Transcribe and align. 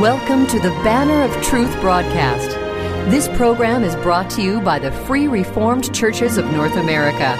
Welcome 0.00 0.48
to 0.48 0.58
the 0.58 0.70
Banner 0.82 1.22
of 1.22 1.44
Truth 1.44 1.80
broadcast. 1.80 2.50
This 3.12 3.28
program 3.36 3.84
is 3.84 3.94
brought 3.94 4.28
to 4.30 4.42
you 4.42 4.60
by 4.60 4.80
the 4.80 4.90
Free 4.90 5.28
Reformed 5.28 5.94
Churches 5.94 6.36
of 6.36 6.46
North 6.46 6.74
America. 6.74 7.38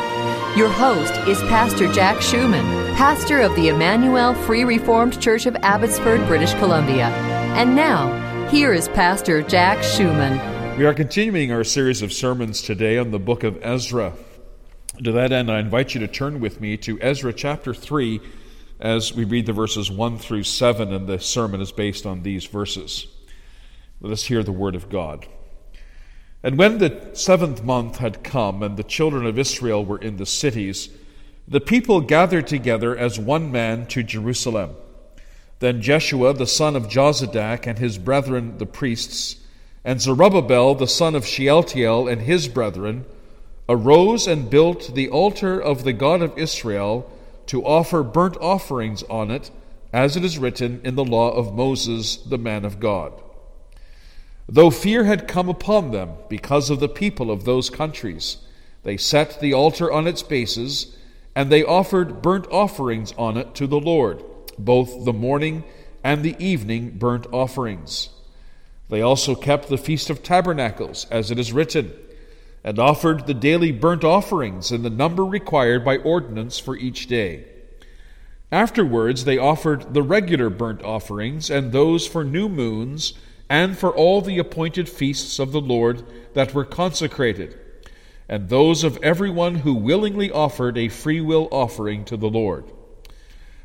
Your 0.57 0.69
host 0.69 1.13
is 1.27 1.41
Pastor 1.49 1.93
Jack 1.93 2.23
Schumann, 2.23 2.65
pastor 2.95 3.41
of 3.41 3.57
the 3.57 3.71
Emmanuel 3.71 4.35
Free 4.35 4.63
Reformed 4.63 5.21
Church 5.21 5.47
of 5.47 5.57
Abbotsford, 5.57 6.25
British 6.29 6.55
Columbia. 6.55 7.07
And 7.57 7.75
now, 7.75 8.47
here 8.51 8.73
is 8.73 8.87
Pastor 8.87 9.43
Jack 9.43 9.83
Schumann. 9.83 10.79
We 10.79 10.87
are 10.87 10.95
continuing 10.95 11.51
our 11.51 11.65
series 11.65 12.03
of 12.03 12.13
sermons 12.13 12.63
today 12.63 12.99
on 12.99 13.11
the 13.11 13.19
book 13.19 13.43
of 13.43 13.59
Ezra. 13.63 14.13
To 15.03 15.11
that 15.11 15.33
end, 15.33 15.51
I 15.51 15.59
invite 15.59 15.95
you 15.95 16.01
to 16.01 16.09
turn 16.09 16.39
with 16.39 16.61
me 16.61 16.77
to 16.77 17.01
Ezra 17.01 17.33
chapter 17.33 17.75
3 17.75 18.21
as 18.81 19.15
we 19.15 19.25
read 19.25 19.47
the 19.47 19.53
verses 19.53 19.91
1 19.91 20.19
through 20.19 20.43
7, 20.43 20.93
and 20.93 21.07
the 21.07 21.21
sermon 21.21 21.61
is 21.61 21.73
based 21.73 22.07
on 22.07 22.23
these 22.23 22.45
verses. 22.45 23.07
Let 24.01 24.13
us 24.13 24.25
hear 24.25 24.43
the 24.43 24.53
word 24.53 24.75
of 24.75 24.89
God. 24.89 25.27
And 26.43 26.59
when 26.59 26.79
the 26.79 27.11
seventh 27.15 27.63
month 27.63 27.97
had 27.97 28.23
come, 28.23 28.63
and 28.63 28.77
the 28.77 28.83
children 28.83 29.25
of 29.25 29.39
Israel 29.39 29.85
were 29.85 29.99
in 29.99 30.19
the 30.19 30.27
cities, 30.27 30.91
the 31.47 31.61
people 31.61 32.01
gathered 32.01 32.47
together 32.47 32.97
as 32.97 33.19
one 33.19 33.53
man 33.53 33.87
to 33.87 34.03
Jerusalem. 34.03 34.77
Then 35.61 35.81
Jeshua 35.81 36.35
the 36.35 36.47
son 36.47 36.77
of 36.77 36.89
Jozadak 36.89 37.67
and 37.67 37.79
his 37.79 37.97
brethren 37.97 38.59
the 38.59 38.67
priests, 38.67 39.37
and 39.85 40.01
Zerubbabel 40.01 40.75
the 40.75 40.89
son 40.89 41.15
of 41.15 41.27
Shealtiel 41.27 42.09
and 42.09 42.23
his 42.23 42.49
brethren, 42.49 43.07
arose 43.69 44.27
and 44.27 44.51
built 44.51 44.95
the 44.95 45.09
altar 45.09 45.59
of 45.59 45.85
the 45.85 45.93
God 45.93 46.21
of 46.21 46.37
Israel 46.37 47.11
to 47.47 47.65
offer 47.65 48.03
burnt 48.03 48.37
offerings 48.41 49.03
on 49.05 49.31
it, 49.31 49.51
as 49.93 50.17
it 50.17 50.25
is 50.25 50.39
written 50.39 50.81
in 50.85 50.95
the 50.95 51.05
law 51.05 51.31
of 51.31 51.55
Moses, 51.55 52.17
the 52.17 52.39
man 52.39 52.65
of 52.65 52.81
God. 52.81 53.13
Though 54.49 54.71
fear 54.71 55.05
had 55.05 55.29
come 55.29 55.49
upon 55.49 55.91
them 55.91 56.15
because 56.29 56.69
of 56.69 56.81
the 56.81 56.89
people 56.89 57.31
of 57.31 57.45
those 57.45 57.71
countries, 57.71 58.39
they 58.83 58.97
set 58.97 59.41
the 59.41 59.55
altar 59.55 59.91
on 59.91 60.07
its 60.07 60.23
bases, 60.23 60.97
and 61.35 61.51
they 61.51 61.65
offered 61.65 62.21
burnt 62.21 62.47
offerings 62.51 63.13
on 63.17 63.37
it 63.37 63.55
to 63.55 63.67
the 63.67 63.81
Lord, 63.81 64.23
both 64.59 65.05
the 65.05 65.13
morning 65.13 65.65
and 66.03 66.23
the 66.23 66.37
evening 66.39 66.99
burnt 66.99 67.27
offerings. 67.33 68.11
They 68.91 69.01
also 69.01 69.35
kept 69.35 69.69
the 69.69 69.79
Feast 69.79 70.11
of 70.11 70.23
Tabernacles, 70.23 71.07
as 71.11 71.31
it 71.31 71.39
is 71.39 71.53
written 71.53 71.93
and 72.65 72.79
offered 72.79 73.27
the 73.27 73.35
daily 73.35 73.71
burnt 73.71 74.03
offerings 74.03 74.73
in 74.73 74.83
the 74.83 74.91
number 74.91 75.25
required 75.25 75.85
by 75.85 75.99
ordinance 75.99 76.59
for 76.59 76.77
each 76.77 77.07
day. 77.07 77.45
Afterwards, 78.51 79.25
they 79.25 79.37
offered 79.37 79.93
the 79.93 80.03
regular 80.03 80.49
burnt 80.49 80.83
offerings 80.83 81.51
and 81.51 81.73
those 81.73 82.07
for 82.07 82.25
new 82.25 82.49
moons 82.49 83.13
and 83.51 83.77
for 83.77 83.91
all 83.91 84.23
the 84.23 84.39
appointed 84.39 84.89
feasts 84.89 85.39
of 85.39 85.53
the 85.53 85.61
Lord 85.61 86.03
that 86.33 86.55
were 86.55 86.65
consecrated, 86.65 87.59
and 88.29 88.49
those 88.49 88.83
of 88.83 88.99
everyone 89.03 89.57
who 89.57 89.75
willingly 89.75 90.31
offered 90.31 90.79
a 90.79 90.89
freewill 90.89 91.49
offering 91.51 92.05
to 92.07 92.17
the 92.17 92.31
Lord. 92.31 92.65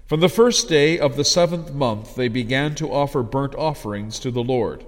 From 0.06 0.20
the 0.20 0.28
first 0.28 0.68
day 0.68 1.00
of 1.00 1.16
the 1.16 1.24
seventh 1.24 1.72
month, 1.72 2.16
they 2.16 2.28
began 2.28 2.76
to 2.76 2.92
offer 2.92 3.24
burnt 3.24 3.56
offerings 3.56 4.20
to 4.20 4.32
the 4.32 4.44
Lord 4.44 4.84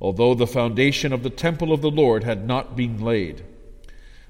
although 0.00 0.34
the 0.34 0.46
foundation 0.46 1.12
of 1.12 1.22
the 1.22 1.30
temple 1.30 1.72
of 1.72 1.82
the 1.82 1.90
Lord 1.90 2.24
had 2.24 2.46
not 2.46 2.76
been 2.76 3.00
laid. 3.00 3.42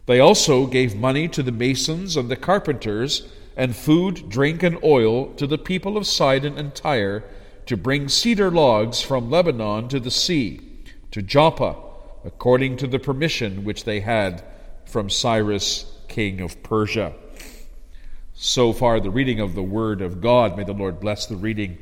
They 0.06 0.20
also 0.20 0.66
gave 0.66 0.94
money 0.94 1.28
to 1.28 1.42
the 1.42 1.52
masons 1.52 2.16
and 2.16 2.28
the 2.28 2.36
carpenters, 2.36 3.28
and 3.56 3.74
food, 3.74 4.28
drink, 4.28 4.62
and 4.62 4.78
oil 4.84 5.32
to 5.34 5.46
the 5.46 5.58
people 5.58 5.96
of 5.96 6.06
Sidon 6.06 6.58
and 6.58 6.74
Tyre 6.74 7.24
to 7.64 7.76
bring 7.76 8.08
cedar 8.08 8.50
logs 8.50 9.00
from 9.00 9.30
Lebanon 9.30 9.88
to 9.88 9.98
the 9.98 10.10
sea, 10.10 10.60
to 11.10 11.22
Joppa, 11.22 11.76
according 12.24 12.76
to 12.76 12.86
the 12.86 12.98
permission 12.98 13.64
which 13.64 13.84
they 13.84 14.00
had 14.00 14.44
from 14.84 15.10
Cyrus, 15.10 15.86
king 16.06 16.40
of 16.40 16.62
Persia. 16.62 17.14
So 18.34 18.72
far, 18.72 19.00
the 19.00 19.10
reading 19.10 19.40
of 19.40 19.54
the 19.54 19.62
Word 19.62 20.02
of 20.02 20.20
God. 20.20 20.56
May 20.56 20.64
the 20.64 20.74
Lord 20.74 21.00
bless 21.00 21.26
the 21.26 21.36
reading 21.36 21.78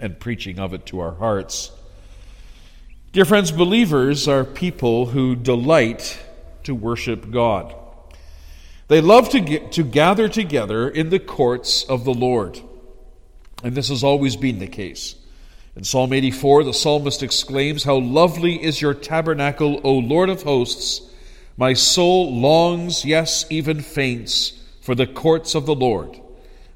and 0.00 0.18
preaching 0.18 0.58
of 0.58 0.74
it 0.74 0.84
to 0.86 0.98
our 1.00 1.14
hearts. 1.14 1.70
Dear 3.10 3.24
friends, 3.24 3.50
believers 3.50 4.28
are 4.28 4.44
people 4.44 5.06
who 5.06 5.34
delight 5.34 6.20
to 6.64 6.74
worship 6.74 7.30
God. 7.30 7.74
They 8.88 9.00
love 9.00 9.30
to, 9.30 9.40
get, 9.40 9.72
to 9.72 9.82
gather 9.82 10.28
together 10.28 10.90
in 10.90 11.08
the 11.08 11.18
courts 11.18 11.84
of 11.84 12.04
the 12.04 12.12
Lord. 12.12 12.60
And 13.64 13.74
this 13.74 13.88
has 13.88 14.04
always 14.04 14.36
been 14.36 14.58
the 14.58 14.66
case. 14.66 15.14
In 15.74 15.84
Psalm 15.84 16.12
84, 16.12 16.64
the 16.64 16.74
psalmist 16.74 17.22
exclaims, 17.22 17.84
How 17.84 17.96
lovely 17.96 18.62
is 18.62 18.82
your 18.82 18.92
tabernacle, 18.92 19.80
O 19.84 19.94
Lord 19.94 20.28
of 20.28 20.42
hosts! 20.42 21.00
My 21.56 21.72
soul 21.72 22.38
longs, 22.38 23.06
yes, 23.06 23.46
even 23.48 23.80
faints, 23.80 24.52
for 24.82 24.94
the 24.94 25.06
courts 25.06 25.54
of 25.54 25.64
the 25.64 25.74
Lord. 25.74 26.20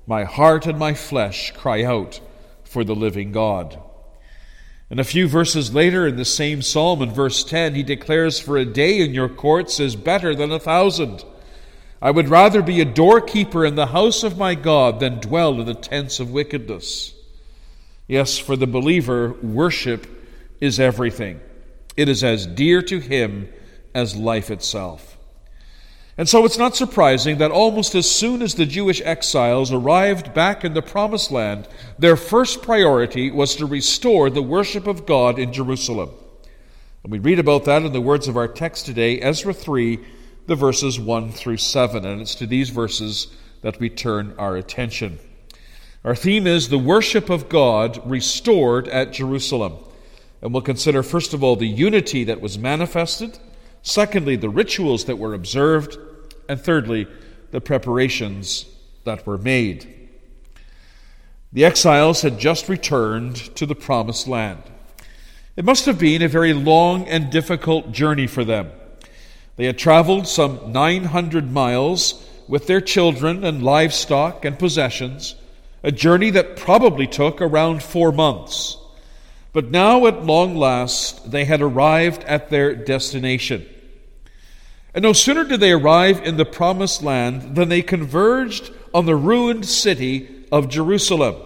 My 0.06 0.24
heart 0.24 0.66
and 0.66 0.78
my 0.78 0.94
flesh 0.94 1.52
cry 1.52 1.82
out 1.84 2.20
for 2.64 2.84
the 2.84 2.94
living 2.94 3.32
God. 3.32 3.78
And 4.92 5.00
a 5.00 5.04
few 5.04 5.26
verses 5.26 5.72
later 5.72 6.06
in 6.06 6.16
the 6.16 6.24
same 6.26 6.60
psalm, 6.60 7.00
in 7.00 7.14
verse 7.14 7.44
10, 7.44 7.74
he 7.74 7.82
declares, 7.82 8.38
For 8.38 8.58
a 8.58 8.66
day 8.66 9.00
in 9.00 9.14
your 9.14 9.30
courts 9.30 9.80
is 9.80 9.96
better 9.96 10.34
than 10.34 10.52
a 10.52 10.58
thousand. 10.58 11.24
I 12.02 12.10
would 12.10 12.28
rather 12.28 12.60
be 12.60 12.78
a 12.82 12.84
doorkeeper 12.84 13.64
in 13.64 13.74
the 13.74 13.86
house 13.86 14.22
of 14.22 14.36
my 14.36 14.54
God 14.54 15.00
than 15.00 15.18
dwell 15.18 15.58
in 15.58 15.64
the 15.64 15.72
tents 15.72 16.20
of 16.20 16.30
wickedness. 16.30 17.14
Yes, 18.06 18.36
for 18.36 18.54
the 18.54 18.66
believer, 18.66 19.32
worship 19.42 20.06
is 20.60 20.78
everything. 20.78 21.40
It 21.96 22.10
is 22.10 22.22
as 22.22 22.46
dear 22.46 22.82
to 22.82 23.00
him 23.00 23.48
as 23.94 24.14
life 24.14 24.50
itself. 24.50 25.11
And 26.18 26.28
so 26.28 26.44
it's 26.44 26.58
not 26.58 26.76
surprising 26.76 27.38
that 27.38 27.50
almost 27.50 27.94
as 27.94 28.10
soon 28.10 28.42
as 28.42 28.54
the 28.54 28.66
Jewish 28.66 29.00
exiles 29.02 29.72
arrived 29.72 30.34
back 30.34 30.62
in 30.62 30.74
the 30.74 30.82
Promised 30.82 31.30
Land, 31.30 31.68
their 31.98 32.16
first 32.16 32.62
priority 32.62 33.30
was 33.30 33.56
to 33.56 33.66
restore 33.66 34.28
the 34.28 34.42
worship 34.42 34.86
of 34.86 35.06
God 35.06 35.38
in 35.38 35.52
Jerusalem. 35.52 36.10
And 37.02 37.10
we 37.10 37.18
read 37.18 37.38
about 37.38 37.64
that 37.64 37.82
in 37.82 37.92
the 37.92 38.00
words 38.00 38.28
of 38.28 38.36
our 38.36 38.46
text 38.46 38.84
today, 38.86 39.20
Ezra 39.20 39.54
3, 39.54 39.98
the 40.46 40.54
verses 40.54 41.00
1 41.00 41.32
through 41.32 41.56
7. 41.56 42.04
And 42.04 42.20
it's 42.20 42.34
to 42.36 42.46
these 42.46 42.68
verses 42.68 43.28
that 43.62 43.80
we 43.80 43.88
turn 43.88 44.34
our 44.38 44.56
attention. 44.56 45.18
Our 46.04 46.14
theme 46.14 46.46
is 46.46 46.68
the 46.68 46.78
worship 46.78 47.30
of 47.30 47.48
God 47.48 48.00
restored 48.04 48.86
at 48.88 49.12
Jerusalem. 49.12 49.78
And 50.42 50.52
we'll 50.52 50.62
consider, 50.62 51.02
first 51.02 51.32
of 51.32 51.42
all, 51.42 51.56
the 51.56 51.66
unity 51.66 52.24
that 52.24 52.40
was 52.40 52.58
manifested. 52.58 53.38
Secondly, 53.82 54.36
the 54.36 54.48
rituals 54.48 55.04
that 55.06 55.18
were 55.18 55.34
observed. 55.34 55.98
And 56.48 56.60
thirdly, 56.60 57.06
the 57.50 57.60
preparations 57.60 58.66
that 59.04 59.26
were 59.26 59.38
made. 59.38 60.08
The 61.52 61.64
exiles 61.64 62.22
had 62.22 62.38
just 62.38 62.68
returned 62.68 63.36
to 63.56 63.66
the 63.66 63.74
promised 63.74 64.26
land. 64.26 64.62
It 65.54 65.66
must 65.66 65.84
have 65.84 65.98
been 65.98 66.22
a 66.22 66.28
very 66.28 66.54
long 66.54 67.06
and 67.06 67.30
difficult 67.30 67.92
journey 67.92 68.26
for 68.26 68.42
them. 68.42 68.70
They 69.56 69.66
had 69.66 69.78
traveled 69.78 70.26
some 70.26 70.72
900 70.72 71.52
miles 71.52 72.26
with 72.48 72.66
their 72.66 72.80
children 72.80 73.44
and 73.44 73.62
livestock 73.62 74.46
and 74.46 74.58
possessions, 74.58 75.34
a 75.82 75.92
journey 75.92 76.30
that 76.30 76.56
probably 76.56 77.06
took 77.06 77.42
around 77.42 77.82
four 77.82 78.12
months. 78.12 78.78
But 79.52 79.70
now, 79.70 80.06
at 80.06 80.24
long 80.24 80.56
last, 80.56 81.30
they 81.30 81.44
had 81.44 81.60
arrived 81.60 82.24
at 82.24 82.48
their 82.48 82.74
destination. 82.74 83.66
And 84.94 85.02
no 85.02 85.12
sooner 85.12 85.44
did 85.44 85.60
they 85.60 85.72
arrive 85.72 86.22
in 86.22 86.36
the 86.36 86.44
promised 86.44 87.02
land 87.02 87.54
than 87.54 87.68
they 87.68 87.82
converged 87.82 88.70
on 88.94 89.06
the 89.06 89.16
ruined 89.16 89.66
city 89.66 90.46
of 90.50 90.68
Jerusalem. 90.68 91.36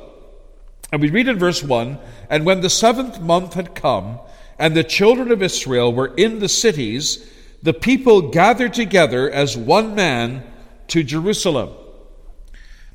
And 0.93 1.01
we 1.01 1.11
read 1.11 1.29
in 1.29 1.39
verse 1.39 1.63
1 1.63 1.99
And 2.31 2.45
when 2.45 2.61
the 2.61 2.71
seventh 2.71 3.21
month 3.21 3.55
had 3.55 3.75
come, 3.75 4.21
and 4.59 4.75
the 4.75 4.85
children 4.85 5.31
of 5.31 5.43
Israel 5.43 5.93
were 5.93 6.15
in 6.17 6.39
the 6.39 6.49
cities, 6.49 7.29
the 7.63 7.75
people 7.75 8.31
gathered 8.31 8.75
together 8.75 9.31
as 9.31 9.57
one 9.57 9.95
man 9.95 10.43
to 10.89 11.03
Jerusalem. 11.03 11.75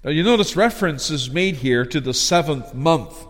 Now 0.04 0.12
you 0.12 0.24
notice 0.24 0.56
reference 0.56 1.12
is 1.12 1.30
made 1.30 1.58
here 1.58 1.86
to 1.86 2.00
the 2.00 2.14
seventh 2.14 2.74
month. 2.74 3.26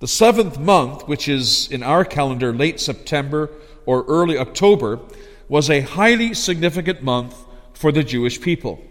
The 0.00 0.08
seventh 0.08 0.58
month, 0.58 1.06
which 1.06 1.28
is 1.28 1.68
in 1.70 1.82
our 1.82 2.04
calendar 2.04 2.52
late 2.52 2.80
September 2.80 3.50
or 3.86 4.04
early 4.04 4.36
October, 4.36 5.00
was 5.48 5.70
a 5.70 5.80
highly 5.80 6.34
significant 6.34 7.02
month 7.02 7.36
for 7.74 7.92
the 7.92 8.02
Jewish 8.02 8.40
people. 8.40 8.82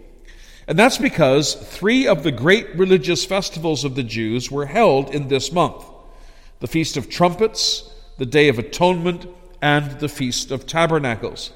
And 0.66 0.78
that's 0.78 0.98
because 0.98 1.54
three 1.54 2.06
of 2.06 2.22
the 2.22 2.32
great 2.32 2.74
religious 2.74 3.24
festivals 3.24 3.84
of 3.84 3.94
the 3.94 4.02
Jews 4.02 4.50
were 4.50 4.66
held 4.66 5.14
in 5.14 5.28
this 5.28 5.52
month 5.52 5.84
the 6.60 6.66
Feast 6.68 6.96
of 6.96 7.10
Trumpets, 7.10 7.92
the 8.16 8.24
Day 8.24 8.48
of 8.48 8.58
Atonement, 8.58 9.26
and 9.60 9.98
the 10.00 10.08
Feast 10.08 10.50
of 10.50 10.66
Tabernacles. 10.66 11.52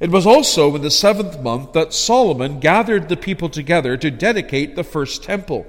It 0.00 0.10
was 0.10 0.26
also 0.26 0.74
in 0.74 0.82
the 0.82 0.90
seventh 0.90 1.40
month 1.40 1.72
that 1.74 1.92
Solomon 1.92 2.58
gathered 2.58 3.08
the 3.08 3.16
people 3.16 3.48
together 3.48 3.96
to 3.96 4.10
dedicate 4.10 4.74
the 4.74 4.82
first 4.82 5.22
temple. 5.22 5.66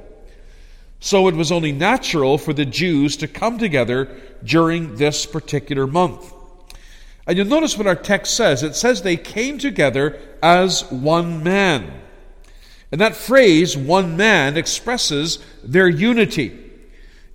So 1.00 1.28
it 1.28 1.36
was 1.36 1.51
only 1.51 1.72
natural 1.72 2.38
for 2.38 2.54
the 2.54 2.66
Jews 2.66 3.18
to 3.18 3.28
come 3.28 3.57
together 3.57 4.16
during 4.44 4.96
this 4.96 5.25
particular 5.25 5.88
month. 5.88 6.34
And 7.25 7.38
you'll 7.38 7.48
notice 7.48 7.78
what 7.78 7.88
our 7.88 7.96
text 7.96 8.36
says. 8.36 8.63
It 8.63 8.75
says 8.75 9.01
they 9.01 9.16
came 9.16 9.60
together 9.60 10.19
as 10.42 10.90
one 10.92 11.44
man. 11.44 12.01
And 12.92 13.00
that 13.00 13.16
phrase, 13.16 13.78
one 13.78 14.18
man, 14.18 14.57
expresses 14.57 15.40
their 15.63 15.88
unity. 15.88 16.57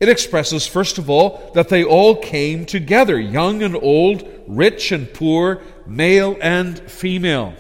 It 0.01 0.09
expresses, 0.09 0.67
first 0.67 0.99
of 0.99 1.09
all, 1.09 1.53
that 1.55 1.69
they 1.69 1.85
all 1.85 2.17
came 2.17 2.67
together, 2.67 3.19
young 3.19 3.63
and 3.63 3.77
old, 3.77 4.29
rich 4.47 4.91
and 4.91 5.13
poor, 5.15 5.63
male 5.87 6.37
and 6.43 6.79
female. 6.91 7.55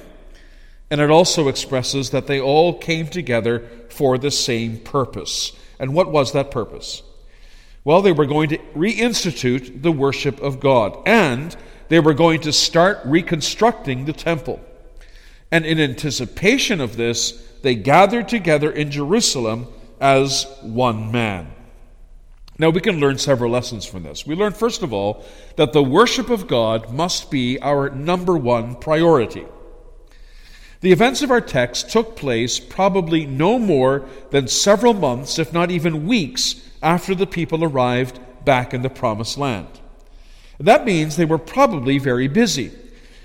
And 0.90 1.00
it 1.00 1.10
also 1.10 1.48
expresses 1.48 2.10
that 2.10 2.26
they 2.26 2.40
all 2.40 2.76
came 2.76 3.06
together 3.06 3.60
for 3.88 4.18
the 4.18 4.30
same 4.30 4.78
purpose. 4.78 5.52
And 5.78 5.94
what 5.94 6.10
was 6.10 6.32
that 6.32 6.50
purpose? 6.50 7.02
Well, 7.84 8.00
they 8.00 8.12
were 8.12 8.26
going 8.26 8.48
to 8.50 8.58
reinstitute 8.74 9.82
the 9.82 9.92
worship 9.92 10.40
of 10.40 10.60
God, 10.60 10.96
and 11.04 11.54
they 11.88 12.00
were 12.00 12.14
going 12.14 12.40
to 12.42 12.52
start 12.52 13.00
reconstructing 13.04 14.06
the 14.06 14.12
temple. 14.12 14.60
And 15.50 15.66
in 15.66 15.78
anticipation 15.78 16.80
of 16.80 16.96
this, 16.96 17.32
they 17.62 17.74
gathered 17.74 18.28
together 18.28 18.70
in 18.70 18.90
Jerusalem 18.90 19.66
as 20.00 20.46
one 20.62 21.12
man. 21.12 21.52
Now, 22.58 22.70
we 22.70 22.80
can 22.80 23.00
learn 23.00 23.18
several 23.18 23.50
lessons 23.50 23.84
from 23.84 24.04
this. 24.04 24.26
We 24.26 24.34
learn, 24.36 24.52
first 24.52 24.82
of 24.82 24.92
all, 24.92 25.24
that 25.56 25.72
the 25.72 25.82
worship 25.82 26.30
of 26.30 26.46
God 26.46 26.92
must 26.92 27.30
be 27.30 27.60
our 27.60 27.90
number 27.90 28.36
one 28.36 28.76
priority. 28.76 29.44
The 30.84 30.92
events 30.92 31.22
of 31.22 31.30
our 31.30 31.40
text 31.40 31.88
took 31.88 32.14
place 32.14 32.60
probably 32.60 33.24
no 33.24 33.58
more 33.58 34.04
than 34.28 34.48
several 34.48 34.92
months, 34.92 35.38
if 35.38 35.50
not 35.50 35.70
even 35.70 36.06
weeks, 36.06 36.56
after 36.82 37.14
the 37.14 37.26
people 37.26 37.64
arrived 37.64 38.20
back 38.44 38.74
in 38.74 38.82
the 38.82 38.90
Promised 38.90 39.38
Land. 39.38 39.80
That 40.60 40.84
means 40.84 41.16
they 41.16 41.24
were 41.24 41.38
probably 41.38 41.96
very 41.96 42.28
busy. 42.28 42.70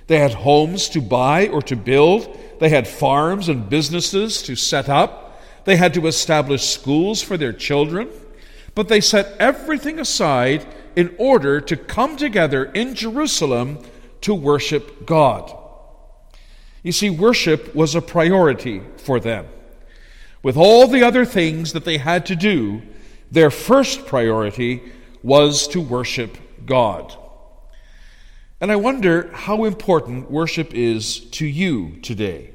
They 0.08 0.20
had 0.20 0.36
homes 0.36 0.88
to 0.92 1.02
buy 1.02 1.50
or 1.50 1.62
to 1.64 1.76
build, 1.76 2.40
they 2.62 2.70
had 2.70 2.88
farms 2.88 3.50
and 3.50 3.70
businesses 3.70 4.42
to 4.44 4.56
set 4.56 4.88
up, 4.88 5.42
they 5.66 5.76
had 5.76 5.94
to 5.96 6.08
establish 6.08 6.64
schools 6.64 7.22
for 7.22 7.36
their 7.36 7.52
children, 7.52 8.08
but 8.74 8.88
they 8.88 9.02
set 9.02 9.36
everything 9.38 10.00
aside 10.00 10.66
in 10.96 11.14
order 11.18 11.60
to 11.60 11.76
come 11.76 12.16
together 12.16 12.64
in 12.64 12.96
Jerusalem 12.96 13.80
to 14.22 14.34
worship 14.34 15.06
God. 15.06 15.59
You 16.84 16.92
see, 16.92 17.10
worship 17.10 17.76
was 17.76 17.96
a 17.96 18.02
priority 18.02 18.82
for 18.98 19.20
them. 19.20 19.48
With 20.42 20.56
all 20.56 20.88
the 20.88 21.04
other 21.04 21.26
things 21.26 21.74
that 21.74 21.84
they 21.86 21.98
had 21.98 22.26
to 22.28 22.36
do, 22.36 22.82
their 23.32 23.52
first 23.52 24.06
priority 24.06 24.82
was 25.22 25.68
to 25.70 25.82
worship 25.82 26.38
God. 26.66 27.16
And 28.62 28.72
I 28.72 28.78
wonder 28.78 29.30
how 29.34 29.66
important 29.66 30.32
worship 30.32 30.74
is 30.74 31.20
to 31.32 31.46
you 31.46 31.98
today. 32.02 32.52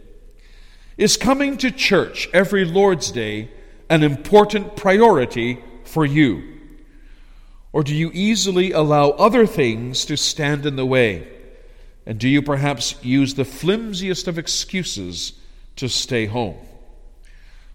Is 0.97 1.17
coming 1.17 1.57
to 1.59 1.71
church 1.71 2.29
every 2.33 2.65
Lord's 2.65 3.11
Day 3.11 3.51
an 3.91 4.03
important 4.03 4.77
priority 4.77 5.63
for 5.85 6.07
you? 6.07 6.61
Or 7.73 7.83
do 7.83 7.95
you 7.95 8.11
easily 8.15 8.73
allow 8.73 9.11
other 9.11 9.47
things 9.47 10.05
to 10.07 10.17
stand 10.17 10.65
in 10.65 10.77
the 10.77 10.87
way? 10.87 11.29
And 12.07 12.19
do 12.19 12.29
you 12.29 12.43
perhaps 12.43 13.03
use 13.03 13.35
the 13.35 13.45
flimsiest 13.45 14.29
of 14.29 14.39
excuses 14.39 15.33
to 15.77 15.89
stay 15.89 16.27
home? 16.27 16.57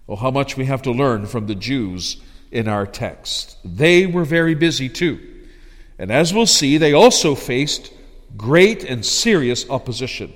Oh, 0.08 0.16
how 0.16 0.30
much 0.30 0.56
we 0.56 0.66
have 0.66 0.82
to 0.82 0.92
learn 0.92 1.26
from 1.26 1.46
the 1.46 1.54
Jews 1.54 2.20
in 2.50 2.68
our 2.68 2.86
text. 2.86 3.56
They 3.64 4.06
were 4.06 4.24
very 4.24 4.54
busy 4.54 4.88
too. 4.88 5.20
And 5.98 6.10
as 6.10 6.32
we'll 6.32 6.46
see, 6.46 6.78
they 6.78 6.92
also 6.92 7.34
faced 7.34 7.92
great 8.36 8.84
and 8.84 9.04
serious 9.04 9.68
opposition. 9.68 10.32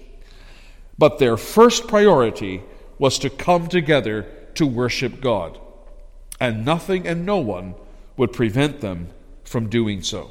But 0.99 1.19
their 1.19 1.37
first 1.37 1.89
priority 1.89 2.63
was 2.99 3.19
to 3.21 3.31
come 3.31 3.69
together 3.69 4.27
to 4.55 4.67
worship 4.67 5.21
God. 5.21 5.59
And 6.41 6.65
nothing 6.65 7.07
and 7.07 7.25
no 7.27 7.39
one 7.39 7.75
would 8.17 8.33
prevent 8.33 8.81
them 8.81 9.09
from 9.45 9.69
doing 9.69 10.03
so. 10.03 10.31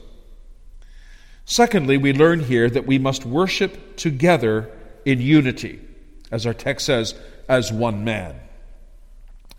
Secondly, 1.46 1.98
we 1.98 2.14
learn 2.14 2.40
here 2.42 2.70
that 2.70 2.86
we 2.86 2.98
must 2.98 3.26
worship 3.26 3.98
together 3.98 4.70
in 5.06 5.20
unity, 5.20 5.82
as 6.32 6.46
our 6.46 6.54
text 6.54 6.86
says, 6.86 7.16
as 7.50 7.72
one 7.72 8.04
man. 8.04 8.40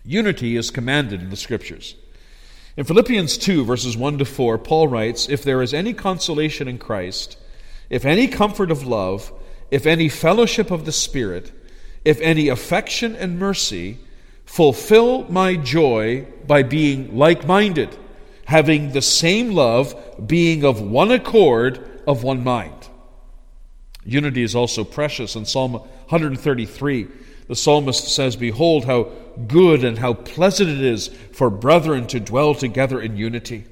Unity 0.03 0.55
is 0.55 0.71
commanded 0.71 1.21
in 1.21 1.29
the 1.29 1.35
Scriptures. 1.35 1.95
In 2.77 2.83
Philippians 2.83 3.37
2, 3.37 3.63
verses 3.63 3.95
1 3.95 4.17
to 4.17 4.25
4, 4.25 4.57
Paul 4.57 4.87
writes 4.87 5.29
If 5.29 5.43
there 5.43 5.61
is 5.61 5.73
any 5.73 5.93
consolation 5.93 6.67
in 6.67 6.77
Christ, 6.77 7.37
if 7.89 8.03
any 8.03 8.27
comfort 8.27 8.71
of 8.71 8.85
love, 8.85 9.31
if 9.71 9.85
any 9.85 10.09
fellowship 10.09 10.71
of 10.71 10.85
the 10.85 10.91
Spirit, 10.91 11.51
if 12.03 12.19
any 12.19 12.49
affection 12.49 13.15
and 13.15 13.39
mercy, 13.39 13.99
fulfill 14.45 15.23
my 15.29 15.55
joy 15.55 16.25
by 16.47 16.63
being 16.63 17.15
like 17.15 17.47
minded 17.47 17.95
having 18.45 18.91
the 18.91 19.01
same 19.01 19.51
love, 19.51 19.95
being 20.25 20.63
of 20.63 20.81
one 20.81 21.11
accord, 21.11 22.01
of 22.07 22.23
one 22.23 22.43
mind. 22.43 22.89
Unity 24.05 24.43
is 24.43 24.55
also 24.55 24.83
precious. 24.83 25.35
In 25.35 25.45
Psalm 25.45 25.73
133, 25.73 27.07
the 27.47 27.55
psalmist 27.55 28.07
says, 28.07 28.35
Behold, 28.35 28.85
how 28.85 29.11
good 29.47 29.83
and 29.83 29.97
how 29.97 30.13
pleasant 30.13 30.69
it 30.69 30.81
is 30.81 31.07
for 31.33 31.49
brethren 31.49 32.07
to 32.07 32.19
dwell 32.19 32.53
together 32.55 33.01
in 33.01 33.17
unity. 33.17 33.65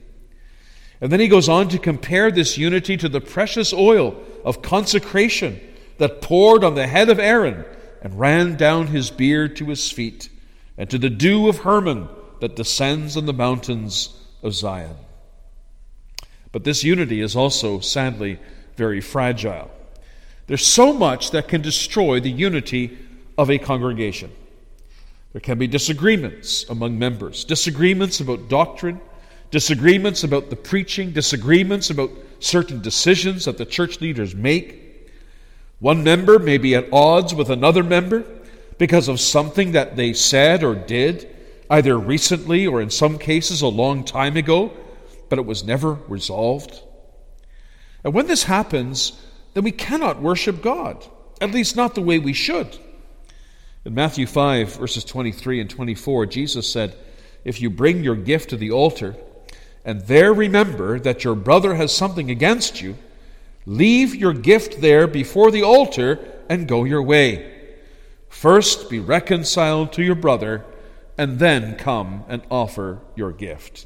And 0.99 1.11
then 1.11 1.19
he 1.19 1.27
goes 1.27 1.49
on 1.49 1.69
to 1.69 1.77
compare 1.77 2.31
this 2.31 2.57
unity 2.57 2.97
to 2.97 3.09
the 3.09 3.21
precious 3.21 3.73
oil 3.73 4.21
of 4.43 4.61
consecration 4.61 5.59
that 5.97 6.21
poured 6.21 6.63
on 6.63 6.75
the 6.75 6.87
head 6.87 7.09
of 7.09 7.19
Aaron 7.19 7.65
and 8.01 8.19
ran 8.19 8.55
down 8.55 8.87
his 8.87 9.11
beard 9.11 9.55
to 9.57 9.65
his 9.65 9.91
feet, 9.91 10.29
and 10.77 10.89
to 10.89 10.97
the 10.97 11.09
dew 11.09 11.47
of 11.47 11.59
Hermon 11.59 12.09
that 12.41 12.55
descends 12.55 13.15
on 13.15 13.25
the 13.25 13.33
mountains 13.33 14.19
of 14.43 14.53
Zion. 14.53 14.95
But 16.51 16.63
this 16.63 16.83
unity 16.83 17.21
is 17.21 17.35
also, 17.35 17.79
sadly, 17.79 18.39
very 18.75 19.01
fragile. 19.01 19.71
There's 20.47 20.65
so 20.65 20.93
much 20.93 21.31
that 21.31 21.47
can 21.47 21.61
destroy 21.61 22.19
the 22.19 22.29
unity 22.29 22.97
of 23.37 23.49
a 23.49 23.57
congregation. 23.57 24.31
There 25.31 25.41
can 25.41 25.57
be 25.57 25.65
disagreements 25.65 26.69
among 26.69 26.99
members, 26.99 27.43
disagreements 27.43 28.19
about 28.19 28.49
doctrine, 28.49 29.01
disagreements 29.49 30.23
about 30.23 30.49
the 30.49 30.55
preaching, 30.55 31.11
disagreements 31.11 31.89
about 31.89 32.11
certain 32.39 32.81
decisions 32.81 33.45
that 33.45 33.57
the 33.57 33.65
church 33.65 33.99
leaders 34.01 34.35
make. 34.35 35.09
One 35.79 36.03
member 36.03 36.37
may 36.37 36.57
be 36.59 36.75
at 36.75 36.91
odds 36.93 37.33
with 37.33 37.49
another 37.49 37.83
member 37.83 38.25
because 38.77 39.07
of 39.07 39.19
something 39.19 39.71
that 39.71 39.95
they 39.95 40.13
said 40.13 40.63
or 40.63 40.75
did 40.75 41.32
either 41.69 41.97
recently 41.97 42.67
or 42.67 42.81
in 42.81 42.89
some 42.89 43.17
cases 43.17 43.61
a 43.61 43.67
long 43.67 44.03
time 44.03 44.37
ago, 44.37 44.71
but 45.29 45.39
it 45.39 45.45
was 45.45 45.63
never 45.63 45.93
resolved. 46.07 46.81
And 48.03 48.13
when 48.13 48.27
this 48.27 48.43
happens, 48.43 49.13
then 49.53 49.63
we 49.63 49.71
cannot 49.71 50.21
worship 50.21 50.61
God, 50.61 51.05
at 51.39 51.51
least 51.51 51.75
not 51.75 51.95
the 51.95 52.01
way 52.01 52.19
we 52.19 52.33
should. 52.33 52.77
In 53.85 53.93
Matthew 53.93 54.25
5, 54.25 54.77
verses 54.77 55.03
23 55.03 55.61
and 55.61 55.69
24, 55.69 56.25
Jesus 56.27 56.71
said, 56.71 56.95
If 57.43 57.61
you 57.61 57.69
bring 57.69 58.03
your 58.03 58.15
gift 58.15 58.49
to 58.49 58.57
the 58.57 58.71
altar, 58.71 59.15
and 59.85 60.01
there 60.01 60.33
remember 60.33 60.99
that 60.99 61.23
your 61.23 61.35
brother 61.35 61.75
has 61.75 61.95
something 61.95 62.31
against 62.31 62.81
you, 62.81 62.97
leave 63.65 64.15
your 64.15 64.33
gift 64.33 64.81
there 64.81 65.07
before 65.07 65.51
the 65.51 65.63
altar 65.63 66.19
and 66.49 66.67
go 66.67 66.83
your 66.83 67.03
way. 67.03 67.49
First 68.29 68.89
be 68.89 68.99
reconciled 68.99 69.93
to 69.93 70.03
your 70.03 70.15
brother 70.15 70.65
and 71.17 71.39
then 71.39 71.75
come 71.75 72.23
and 72.27 72.41
offer 72.49 72.99
your 73.15 73.31
gift. 73.31 73.85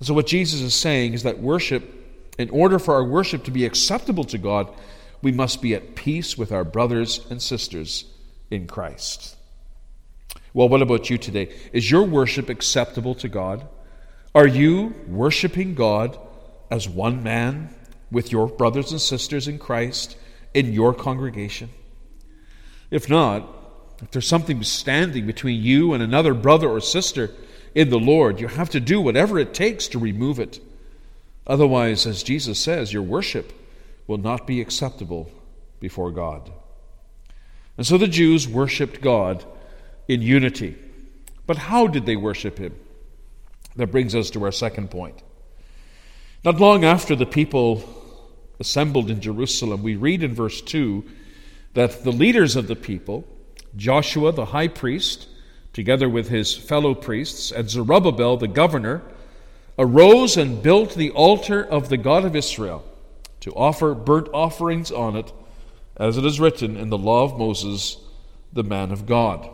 So, 0.00 0.14
what 0.14 0.26
Jesus 0.26 0.60
is 0.60 0.74
saying 0.74 1.14
is 1.14 1.24
that 1.24 1.40
worship, 1.40 1.82
in 2.38 2.50
order 2.50 2.78
for 2.78 2.94
our 2.94 3.04
worship 3.04 3.44
to 3.44 3.50
be 3.50 3.64
acceptable 3.64 4.24
to 4.24 4.38
God, 4.38 4.68
we 5.22 5.32
must 5.32 5.60
be 5.60 5.74
at 5.74 5.96
peace 5.96 6.38
with 6.38 6.52
our 6.52 6.64
brothers 6.64 7.26
and 7.30 7.42
sisters 7.42 8.04
in 8.50 8.66
Christ. 8.66 9.36
Well, 10.54 10.68
what 10.68 10.82
about 10.82 11.10
you 11.10 11.18
today? 11.18 11.54
Is 11.72 11.90
your 11.90 12.04
worship 12.04 12.48
acceptable 12.48 13.14
to 13.16 13.28
God? 13.28 13.66
Are 14.34 14.46
you 14.46 14.94
worshiping 15.08 15.74
God 15.74 16.18
as 16.70 16.88
one 16.88 17.22
man 17.22 17.74
with 18.10 18.30
your 18.30 18.46
brothers 18.46 18.92
and 18.92 19.00
sisters 19.00 19.48
in 19.48 19.58
Christ 19.58 20.16
in 20.54 20.72
your 20.72 20.94
congregation? 20.94 21.70
If 22.90 23.10
not, 23.10 23.46
if 24.00 24.10
there's 24.10 24.26
something 24.26 24.62
standing 24.62 25.26
between 25.26 25.62
you 25.62 25.92
and 25.92 26.02
another 26.02 26.34
brother 26.34 26.68
or 26.68 26.80
sister 26.80 27.30
in 27.74 27.90
the 27.90 27.98
Lord, 27.98 28.40
you 28.40 28.48
have 28.48 28.70
to 28.70 28.80
do 28.80 29.00
whatever 29.00 29.38
it 29.38 29.54
takes 29.54 29.88
to 29.88 29.98
remove 29.98 30.38
it. 30.38 30.60
Otherwise, 31.46 32.06
as 32.06 32.22
Jesus 32.22 32.58
says, 32.58 32.92
your 32.92 33.02
worship 33.02 33.52
will 34.06 34.18
not 34.18 34.46
be 34.46 34.60
acceptable 34.60 35.30
before 35.80 36.10
God. 36.10 36.50
And 37.76 37.86
so 37.86 37.96
the 37.96 38.08
Jews 38.08 38.48
worshiped 38.48 39.00
God 39.00 39.44
in 40.08 40.22
unity. 40.22 40.76
But 41.46 41.56
how 41.56 41.86
did 41.86 42.06
they 42.06 42.16
worship 42.16 42.58
Him? 42.58 42.74
That 43.76 43.88
brings 43.88 44.14
us 44.14 44.30
to 44.30 44.44
our 44.44 44.52
second 44.52 44.90
point. 44.90 45.22
Not 46.44 46.60
long 46.60 46.84
after 46.84 47.14
the 47.14 47.26
people 47.26 47.84
assembled 48.60 49.10
in 49.10 49.20
Jerusalem, 49.20 49.82
we 49.82 49.96
read 49.96 50.22
in 50.22 50.34
verse 50.34 50.60
2 50.60 51.04
that 51.74 52.02
the 52.02 52.12
leaders 52.12 52.56
of 52.56 52.66
the 52.66 52.76
people, 52.76 53.24
Joshua 53.78 54.32
the 54.32 54.46
high 54.46 54.68
priest, 54.68 55.28
together 55.72 56.08
with 56.08 56.28
his 56.28 56.54
fellow 56.54 56.94
priests, 56.94 57.52
and 57.52 57.70
Zerubbabel 57.70 58.36
the 58.36 58.48
governor, 58.48 59.02
arose 59.78 60.36
and 60.36 60.60
built 60.60 60.94
the 60.94 61.12
altar 61.12 61.64
of 61.64 61.88
the 61.88 61.96
God 61.96 62.24
of 62.24 62.34
Israel 62.34 62.84
to 63.40 63.52
offer 63.52 63.94
burnt 63.94 64.28
offerings 64.34 64.90
on 64.90 65.14
it, 65.16 65.32
as 65.96 66.18
it 66.18 66.24
is 66.24 66.40
written 66.40 66.76
in 66.76 66.90
the 66.90 66.98
law 66.98 67.22
of 67.22 67.38
Moses, 67.38 67.98
the 68.52 68.64
man 68.64 68.90
of 68.90 69.06
God. 69.06 69.48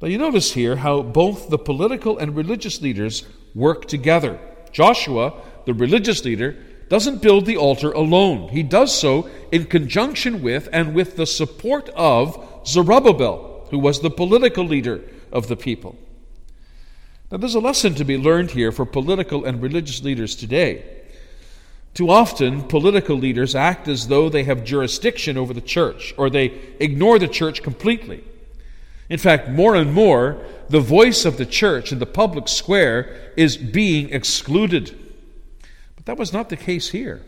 Now 0.00 0.08
you 0.08 0.16
notice 0.16 0.52
here 0.52 0.76
how 0.76 1.02
both 1.02 1.50
the 1.50 1.58
political 1.58 2.16
and 2.16 2.34
religious 2.34 2.80
leaders 2.80 3.26
work 3.54 3.86
together. 3.86 4.40
Joshua, 4.72 5.34
the 5.66 5.74
religious 5.74 6.24
leader, 6.24 6.56
doesn't 6.88 7.22
build 7.22 7.44
the 7.44 7.56
altar 7.58 7.92
alone. 7.92 8.48
He 8.48 8.62
does 8.62 8.98
so 8.98 9.28
in 9.52 9.66
conjunction 9.66 10.42
with 10.42 10.68
and 10.72 10.94
with 10.94 11.16
the 11.16 11.26
support 11.26 11.90
of 11.90 12.53
Zerubbabel, 12.66 13.66
who 13.70 13.78
was 13.78 14.00
the 14.00 14.10
political 14.10 14.64
leader 14.64 15.02
of 15.32 15.48
the 15.48 15.56
people. 15.56 15.96
Now, 17.30 17.38
there's 17.38 17.54
a 17.54 17.60
lesson 17.60 17.94
to 17.96 18.04
be 18.04 18.16
learned 18.16 18.52
here 18.52 18.70
for 18.70 18.86
political 18.86 19.44
and 19.44 19.60
religious 19.60 20.02
leaders 20.02 20.36
today. 20.36 20.84
Too 21.94 22.10
often, 22.10 22.62
political 22.62 23.16
leaders 23.16 23.54
act 23.54 23.88
as 23.88 24.08
though 24.08 24.28
they 24.28 24.44
have 24.44 24.64
jurisdiction 24.64 25.36
over 25.36 25.54
the 25.54 25.60
church, 25.60 26.12
or 26.16 26.28
they 26.28 26.46
ignore 26.80 27.18
the 27.18 27.28
church 27.28 27.62
completely. 27.62 28.24
In 29.08 29.18
fact, 29.18 29.48
more 29.48 29.74
and 29.74 29.92
more, 29.92 30.44
the 30.68 30.80
voice 30.80 31.24
of 31.24 31.36
the 31.36 31.46
church 31.46 31.92
in 31.92 31.98
the 31.98 32.06
public 32.06 32.48
square 32.48 33.32
is 33.36 33.56
being 33.56 34.10
excluded. 34.10 34.98
But 35.94 36.06
that 36.06 36.18
was 36.18 36.32
not 36.32 36.48
the 36.48 36.56
case 36.56 36.90
here. 36.90 37.22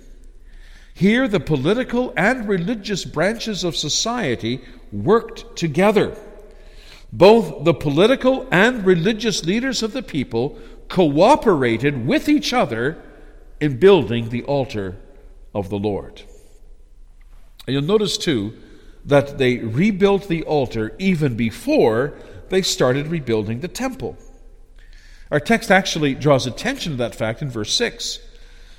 Here, 0.95 1.29
the 1.29 1.41
political 1.41 2.13
and 2.17 2.49
religious 2.49 3.05
branches 3.05 3.65
of 3.65 3.77
society 3.77 4.63
worked 5.05 5.57
together. 5.57 6.17
Both 7.13 7.65
the 7.65 7.75
political 7.75 8.47
and 8.51 8.85
religious 8.85 9.45
leaders 9.45 9.83
of 9.83 9.93
the 9.93 10.03
people 10.03 10.59
cooperated 10.89 12.07
with 12.07 12.29
each 12.29 12.53
other 12.53 13.03
in 13.61 13.79
building 13.79 14.29
the 14.29 14.43
altar 14.45 14.97
of 15.55 15.71
the 15.71 15.79
Lord. 15.79 16.23
And 17.67 17.75
you'll 17.75 17.83
notice, 17.83 18.19
too, 18.19 18.55
that 19.05 19.39
they 19.39 19.59
rebuilt 19.59 20.29
the 20.29 20.43
altar 20.45 20.95
even 20.99 21.37
before 21.37 22.15
they 22.49 22.63
started 22.63 23.09
rebuilding 23.09 23.61
the 23.61 23.69
temple. 23.69 24.17
Our 25.31 25.41
text 25.41 25.71
actually 25.71 26.15
draws 26.15 26.47
attention 26.47 26.93
to 26.93 26.99
that 26.99 27.15
fact 27.15 27.43
in 27.43 27.51
verse 27.51 27.73
6. 27.73 28.21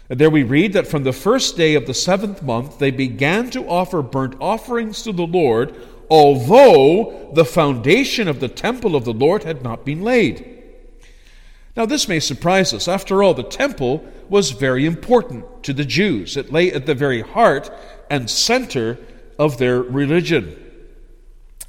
And 0.10 0.20
there 0.20 0.30
we 0.30 0.44
read 0.44 0.74
that 0.74 0.88
from 0.88 1.04
the 1.04 1.12
first 1.12 1.58
day 1.58 1.76
of 1.76 1.86
the 1.86 1.94
seventh 1.94 2.42
month 2.42 2.80
they 2.80 2.92
began 2.92 3.50
to 3.50 3.68
offer 3.68 4.02
burnt 4.02 4.36
offerings 4.40 5.02
to 5.04 5.12
the 5.12 5.28
Lord, 5.28 5.76
although 6.10 7.30
the 7.34 7.46
foundation 7.46 8.28
of 8.28 8.40
the 8.40 8.48
temple 8.48 8.96
of 8.96 9.06
the 9.06 9.14
Lord 9.14 9.44
had 9.44 9.64
not 9.64 9.86
been 9.86 10.02
laid. 10.02 10.54
Now, 11.76 11.86
this 11.86 12.08
may 12.08 12.20
surprise 12.20 12.74
us. 12.74 12.88
After 12.88 13.22
all, 13.22 13.34
the 13.34 13.44
temple 13.44 14.04
was 14.30 14.52
very 14.52 14.86
important 14.86 15.64
to 15.64 15.74
the 15.74 15.86
Jews, 15.86 16.36
it 16.36 16.52
lay 16.52 16.72
at 16.72 16.86
the 16.86 16.96
very 16.96 17.22
heart 17.22 17.70
and 18.10 18.30
center 18.30 18.98
of 19.38 19.58
their 19.58 19.82
religion. 19.82 20.64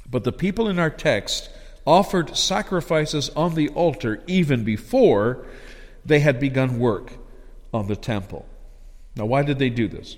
But 0.09 0.23
the 0.23 0.31
people 0.31 0.67
in 0.67 0.79
our 0.79 0.89
text 0.89 1.49
offered 1.85 2.35
sacrifices 2.35 3.29
on 3.35 3.55
the 3.55 3.69
altar 3.69 4.23
even 4.27 4.63
before 4.63 5.45
they 6.05 6.19
had 6.19 6.39
begun 6.39 6.79
work 6.79 7.13
on 7.73 7.87
the 7.87 7.95
temple. 7.95 8.47
Now, 9.15 9.25
why 9.25 9.43
did 9.43 9.59
they 9.59 9.69
do 9.69 9.87
this? 9.87 10.17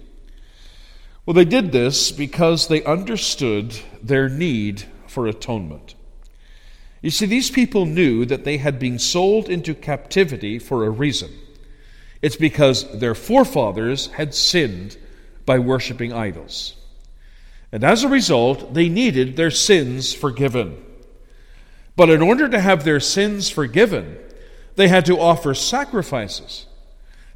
Well, 1.25 1.34
they 1.36 1.46
did 1.46 1.72
this 1.72 2.12
because 2.12 2.68
they 2.68 2.84
understood 2.84 3.75
their 4.01 4.28
need 4.28 4.86
for 5.08 5.28
atonement. 5.28 5.96
You 7.01 7.12
see, 7.12 7.25
these 7.25 7.51
people 7.51 7.86
knew 7.86 8.25
that 8.25 8.44
they 8.44 8.58
had 8.58 8.80
been 8.80 9.00
sold 9.00 9.50
into 9.50 9.74
captivity 9.74 10.60
for 10.60 10.86
a 10.86 10.90
reason. 10.90 11.32
It's 12.22 12.36
because 12.36 13.00
their 13.00 13.16
forefathers 13.16 14.08
had 14.08 14.34
sinned 14.34 14.98
by 15.46 15.60
worshiping 15.60 16.13
idols. 16.13 16.75
And 17.72 17.84
as 17.84 18.04
a 18.04 18.10
result, 18.10 18.74
they 18.74 18.90
needed 18.90 19.36
their 19.36 19.51
sins 19.51 20.13
forgiven. 20.13 20.84
But 21.96 22.10
in 22.10 22.22
order 22.22 22.50
to 22.50 22.60
have 22.60 22.84
their 22.84 23.00
sins 23.00 23.50
forgiven, 23.50 24.18
they 24.75 24.88
had 24.88 25.06
to 25.06 25.20
offer 25.20 25.54
sacrifices, 25.54 26.66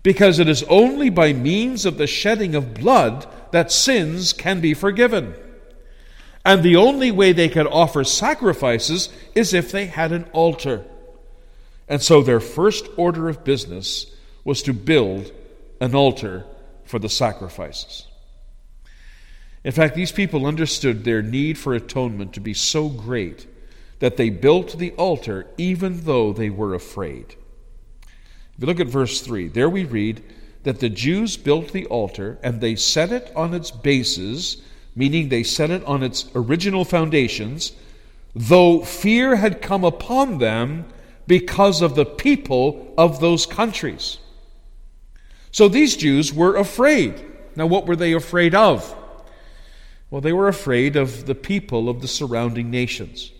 because 0.03 0.39
it 0.39 0.47
is 0.47 0.63
only 0.63 1.09
by 1.09 1.33
means 1.33 1.85
of 1.85 1.97
the 1.97 2.07
shedding 2.07 2.55
of 2.55 2.73
blood 2.73 3.27
that 3.51 3.71
sins 3.71 4.33
can 4.33 4.61
be 4.61 4.73
forgiven. 4.73 5.35
And 6.43 6.61
the 6.61 6.75
only 6.75 7.11
way 7.11 7.31
they 7.31 7.49
could 7.49 7.67
offer 7.67 8.03
sacrifices 8.03 9.09
is 9.33 9.53
if 9.53 9.71
they 9.71 9.87
had 9.87 10.11
an 10.11 10.25
altar. 10.31 10.85
And 11.87 12.01
so 12.01 12.21
their 12.21 12.39
first 12.39 12.87
order 12.97 13.29
of 13.29 13.43
business 13.43 14.15
was 14.43 14.61
to 14.63 14.73
build 14.73 15.31
an 15.81 15.95
altar 15.95 16.45
for 16.83 16.99
the 16.99 17.09
sacrifices. 17.09 18.07
In 19.63 19.71
fact, 19.71 19.95
these 19.95 20.11
people 20.11 20.45
understood 20.45 21.03
their 21.03 21.23
need 21.23 21.57
for 21.57 21.73
atonement 21.73 22.33
to 22.33 22.39
be 22.39 22.53
so 22.53 22.87
great 22.89 23.47
that 23.99 24.17
they 24.17 24.29
built 24.29 24.77
the 24.77 24.91
altar 24.91 25.47
even 25.57 26.01
though 26.05 26.31
they 26.31 26.51
were 26.51 26.75
afraid. 26.75 27.35
If 28.53 28.59
you 28.59 28.67
look 28.67 28.79
at 28.79 28.87
verse 28.87 29.21
3, 29.21 29.47
there 29.47 29.69
we 29.69 29.83
read 29.83 30.23
that 30.65 30.79
the 30.79 30.89
Jews 30.89 31.37
built 31.37 31.71
the 31.71 31.85
altar 31.85 32.37
and 32.43 32.59
they 32.59 32.75
set 32.75 33.11
it 33.11 33.31
on 33.35 33.53
its 33.53 33.71
bases, 33.71 34.61
meaning 34.95 35.29
they 35.29 35.43
set 35.43 35.69
it 35.69 35.83
on 35.85 36.03
its 36.03 36.29
original 36.35 36.83
foundations, 36.83 37.71
though 38.35 38.81
fear 38.81 39.35
had 39.35 39.61
come 39.61 39.83
upon 39.83 40.39
them 40.39 40.85
because 41.27 41.81
of 41.81 41.95
the 41.95 42.05
people 42.05 42.93
of 42.97 43.19
those 43.19 43.45
countries. 43.45 44.17
So 45.51 45.67
these 45.67 45.95
Jews 45.95 46.33
were 46.33 46.57
afraid. 46.57 47.23
Now, 47.55 47.67
what 47.67 47.85
were 47.85 47.95
they 47.95 48.13
afraid 48.13 48.55
of? 48.55 48.93
Well, 50.09 50.21
they 50.21 50.33
were 50.33 50.47
afraid 50.47 50.95
of 50.95 51.27
the 51.27 51.35
people 51.35 51.89
of 51.89 52.01
the 52.01 52.07
surrounding 52.07 52.71
nations. 52.71 53.31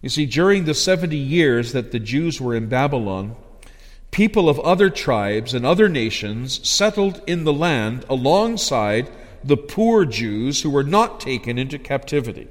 You 0.00 0.08
see, 0.08 0.26
during 0.26 0.64
the 0.64 0.74
70 0.74 1.16
years 1.16 1.72
that 1.72 1.92
the 1.92 2.00
Jews 2.00 2.40
were 2.40 2.54
in 2.54 2.68
Babylon, 2.68 3.36
people 4.12 4.48
of 4.48 4.60
other 4.60 4.90
tribes 4.90 5.54
and 5.54 5.66
other 5.66 5.88
nations 5.88 6.66
settled 6.68 7.20
in 7.26 7.44
the 7.44 7.52
land 7.52 8.04
alongside 8.08 9.10
the 9.42 9.56
poor 9.56 10.04
Jews 10.04 10.62
who 10.62 10.70
were 10.70 10.84
not 10.84 11.18
taken 11.18 11.58
into 11.58 11.78
captivity. 11.78 12.46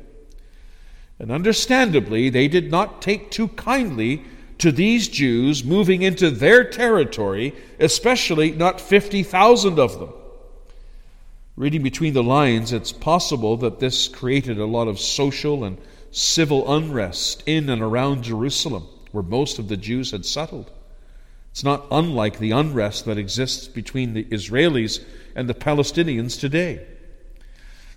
And 1.20 1.32
understandably, 1.32 2.30
they 2.30 2.48
did 2.48 2.72
not 2.72 3.02
take 3.02 3.30
too 3.30 3.48
kindly 3.50 4.24
to 4.58 4.72
these 4.72 5.08
Jews 5.08 5.64
moving 5.64 6.02
into 6.02 6.32
their 6.32 6.64
territory, 6.64 7.54
especially 7.80 8.52
not 8.52 8.82
50,000 8.82 9.80
of 9.80 10.00
them. 10.00 10.14
Reading 11.56 11.84
between 11.84 12.14
the 12.14 12.24
lines, 12.24 12.74
it's 12.74 12.92
possible 12.92 13.56
that 13.58 13.80
this 13.80 14.08
created 14.08 14.58
a 14.58 14.66
lot 14.66 14.88
of 14.88 15.00
social 15.00 15.64
and 15.64 15.78
civil 16.10 16.74
unrest 16.74 17.44
in 17.46 17.70
and 17.70 17.84
around 17.84 18.24
Jerusalem, 18.24 18.88
where 19.12 19.24
most 19.24 19.60
of 19.60 19.68
the 19.68 19.78
Jews 19.78 20.10
had 20.10 20.26
settled. 20.26 20.72
It's 21.52 21.64
not 21.64 21.86
unlike 21.92 22.40
the 22.40 22.52
unrest 22.52 23.06
that 23.06 23.18
exists 23.18 23.68
between 23.68 24.14
the 24.14 24.24
Israelis 24.26 25.04
and 25.36 25.50
the 25.50 25.54
Palestinians 25.54 26.40
today. 26.40 26.86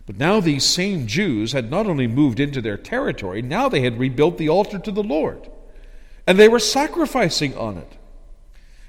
But 0.07 0.19
now 0.19 0.41
these 0.41 0.65
same 0.65 1.07
Jews 1.07 1.53
had 1.53 1.71
not 1.71 1.87
only 1.87 2.07
moved 2.07 2.41
into 2.41 2.61
their 2.61 2.77
territory, 2.77 3.41
now 3.41 3.69
they 3.69 3.81
had 3.81 3.99
rebuilt 3.99 4.39
the 4.39 4.49
altar 4.49 4.79
to 4.79 4.93
the 4.93 5.03
Lord. 5.03 5.49
And 6.27 6.39
they 6.39 6.49
were 6.49 6.59
sacrificing 6.59 7.57
on 7.57 7.79
it. 7.79 7.97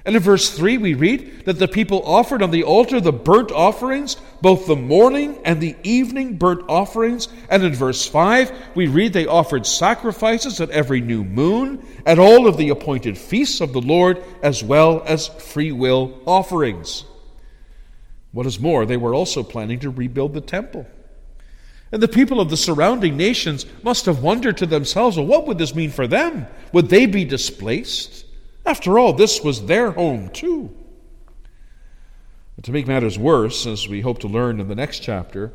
And 0.06 0.14
in 0.14 0.22
verse 0.22 0.56
3, 0.56 0.78
we 0.78 0.94
read 0.94 1.46
that 1.46 1.58
the 1.58 1.66
people 1.66 2.00
offered 2.06 2.40
on 2.40 2.52
the 2.52 2.62
altar 2.62 3.00
the 3.00 3.12
burnt 3.12 3.50
offerings, 3.50 4.16
both 4.40 4.68
the 4.68 4.76
morning 4.76 5.40
and 5.44 5.60
the 5.60 5.74
evening 5.82 6.36
burnt 6.36 6.62
offerings. 6.68 7.26
And 7.50 7.64
in 7.64 7.74
verse 7.74 8.06
5, 8.06 8.52
we 8.76 8.86
read 8.86 9.12
they 9.12 9.26
offered 9.26 9.66
sacrifices 9.66 10.60
at 10.60 10.70
every 10.70 11.00
new 11.00 11.24
moon, 11.24 11.84
at 12.06 12.20
all 12.20 12.46
of 12.46 12.56
the 12.56 12.68
appointed 12.68 13.18
feasts 13.18 13.60
of 13.60 13.72
the 13.72 13.80
Lord, 13.80 14.22
as 14.42 14.62
well 14.62 15.02
as 15.04 15.26
free 15.26 15.72
will 15.72 16.22
offerings. 16.24 17.04
What 18.30 18.46
is 18.46 18.60
more, 18.60 18.86
they 18.86 18.96
were 18.96 19.14
also 19.14 19.42
planning 19.42 19.80
to 19.80 19.90
rebuild 19.90 20.34
the 20.34 20.40
temple. 20.40 20.86
And 21.90 22.00
the 22.00 22.06
people 22.06 22.40
of 22.40 22.48
the 22.48 22.56
surrounding 22.56 23.16
nations 23.16 23.66
must 23.82 24.06
have 24.06 24.22
wondered 24.22 24.58
to 24.58 24.66
themselves, 24.66 25.16
well, 25.16 25.26
what 25.26 25.48
would 25.48 25.58
this 25.58 25.74
mean 25.74 25.90
for 25.90 26.06
them? 26.06 26.46
Would 26.72 26.90
they 26.90 27.06
be 27.06 27.24
displaced? 27.24 28.25
After 28.66 28.98
all, 28.98 29.12
this 29.12 29.42
was 29.42 29.66
their 29.66 29.92
home 29.92 30.28
too. 30.30 30.74
But 32.56 32.64
to 32.64 32.72
make 32.72 32.86
matters 32.86 33.18
worse, 33.18 33.66
as 33.66 33.88
we 33.88 34.00
hope 34.00 34.18
to 34.20 34.28
learn 34.28 34.60
in 34.60 34.68
the 34.68 34.74
next 34.74 35.00
chapter, 35.00 35.52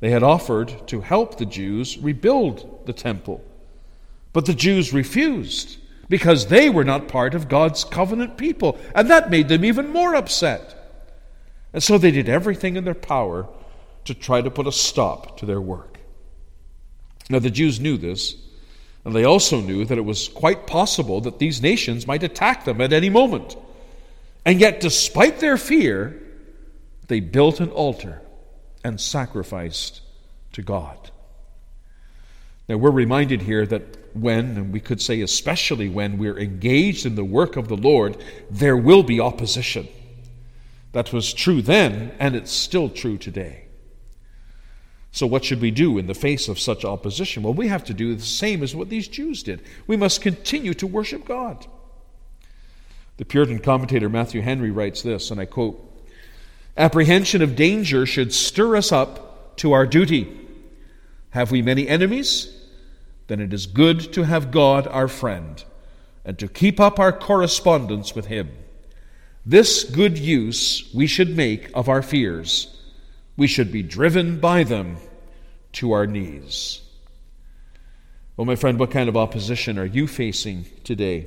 they 0.00 0.10
had 0.10 0.22
offered 0.22 0.86
to 0.88 1.00
help 1.00 1.38
the 1.38 1.46
Jews 1.46 1.96
rebuild 1.96 2.86
the 2.86 2.92
temple. 2.92 3.42
But 4.32 4.46
the 4.46 4.54
Jews 4.54 4.92
refused. 4.92 5.78
because 6.08 6.46
they 6.46 6.70
were 6.70 6.84
not 6.84 7.08
part 7.08 7.34
of 7.34 7.48
God's 7.48 7.84
covenant 7.84 8.36
people, 8.36 8.78
and 8.94 9.10
that 9.10 9.30
made 9.30 9.48
them 9.48 9.64
even 9.64 9.88
more 9.88 10.14
upset. 10.14 10.80
And 11.72 11.82
so 11.82 11.98
they 11.98 12.10
did 12.10 12.28
everything 12.28 12.76
in 12.76 12.84
their 12.84 12.94
power 12.94 13.48
to 14.04 14.14
try 14.14 14.40
to 14.40 14.50
put 14.50 14.66
a 14.66 14.72
stop 14.72 15.38
to 15.38 15.46
their 15.46 15.60
work. 15.60 15.98
Now, 17.30 17.38
the 17.38 17.50
Jews 17.50 17.80
knew 17.80 17.96
this, 17.96 18.36
and 19.04 19.14
they 19.14 19.24
also 19.24 19.60
knew 19.60 19.84
that 19.84 19.98
it 19.98 20.04
was 20.04 20.28
quite 20.28 20.66
possible 20.66 21.20
that 21.22 21.38
these 21.38 21.60
nations 21.60 22.06
might 22.06 22.22
attack 22.22 22.64
them 22.64 22.80
at 22.80 22.92
any 22.92 23.10
moment. 23.10 23.56
And 24.44 24.60
yet, 24.60 24.80
despite 24.80 25.40
their 25.40 25.56
fear, 25.56 26.20
they 27.08 27.20
built 27.20 27.60
an 27.60 27.70
altar 27.70 28.22
and 28.82 29.00
sacrificed 29.00 30.00
to 30.52 30.62
God. 30.62 31.10
Now, 32.68 32.76
we're 32.76 32.90
reminded 32.90 33.42
here 33.42 33.66
that 33.66 33.82
when, 34.14 34.56
and 34.56 34.72
we 34.72 34.80
could 34.80 35.02
say 35.02 35.20
especially 35.20 35.88
when, 35.88 36.16
we're 36.16 36.38
engaged 36.38 37.04
in 37.04 37.14
the 37.14 37.24
work 37.24 37.56
of 37.56 37.68
the 37.68 37.76
Lord, 37.76 38.16
there 38.50 38.76
will 38.76 39.02
be 39.02 39.20
opposition. 39.20 39.88
That 40.92 41.12
was 41.12 41.34
true 41.34 41.60
then, 41.60 42.14
and 42.18 42.34
it's 42.36 42.52
still 42.52 42.88
true 42.88 43.18
today. 43.18 43.63
So, 45.14 45.28
what 45.28 45.44
should 45.44 45.60
we 45.60 45.70
do 45.70 45.96
in 45.96 46.08
the 46.08 46.12
face 46.14 46.48
of 46.48 46.58
such 46.58 46.84
opposition? 46.84 47.44
Well, 47.44 47.54
we 47.54 47.68
have 47.68 47.84
to 47.84 47.94
do 47.94 48.16
the 48.16 48.22
same 48.22 48.64
as 48.64 48.74
what 48.74 48.88
these 48.88 49.06
Jews 49.06 49.44
did. 49.44 49.62
We 49.86 49.96
must 49.96 50.20
continue 50.20 50.74
to 50.74 50.88
worship 50.88 51.24
God. 51.24 51.64
The 53.18 53.24
Puritan 53.24 53.60
commentator 53.60 54.08
Matthew 54.08 54.42
Henry 54.42 54.72
writes 54.72 55.02
this, 55.02 55.30
and 55.30 55.40
I 55.40 55.44
quote 55.44 55.80
Apprehension 56.76 57.42
of 57.42 57.54
danger 57.54 58.06
should 58.06 58.34
stir 58.34 58.74
us 58.74 58.90
up 58.90 59.56
to 59.58 59.70
our 59.70 59.86
duty. 59.86 60.36
Have 61.30 61.52
we 61.52 61.62
many 61.62 61.86
enemies? 61.86 62.52
Then 63.28 63.38
it 63.38 63.54
is 63.54 63.66
good 63.66 64.12
to 64.14 64.24
have 64.24 64.50
God 64.50 64.88
our 64.88 65.06
friend 65.06 65.62
and 66.24 66.36
to 66.40 66.48
keep 66.48 66.80
up 66.80 66.98
our 66.98 67.12
correspondence 67.12 68.16
with 68.16 68.26
Him. 68.26 68.50
This 69.46 69.84
good 69.84 70.18
use 70.18 70.90
we 70.92 71.06
should 71.06 71.36
make 71.36 71.70
of 71.72 71.88
our 71.88 72.02
fears. 72.02 72.80
We 73.36 73.46
should 73.46 73.72
be 73.72 73.82
driven 73.82 74.38
by 74.38 74.64
them 74.64 74.96
to 75.72 75.92
our 75.92 76.06
knees. 76.06 76.82
Well, 78.36 78.44
my 78.44 78.56
friend, 78.56 78.78
what 78.78 78.90
kind 78.90 79.08
of 79.08 79.16
opposition 79.16 79.78
are 79.78 79.84
you 79.84 80.06
facing 80.06 80.66
today? 80.82 81.26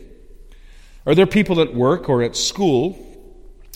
Are 1.05 1.15
there 1.15 1.25
people 1.25 1.61
at 1.61 1.73
work 1.73 2.09
or 2.09 2.21
at 2.21 2.35
school 2.35 2.99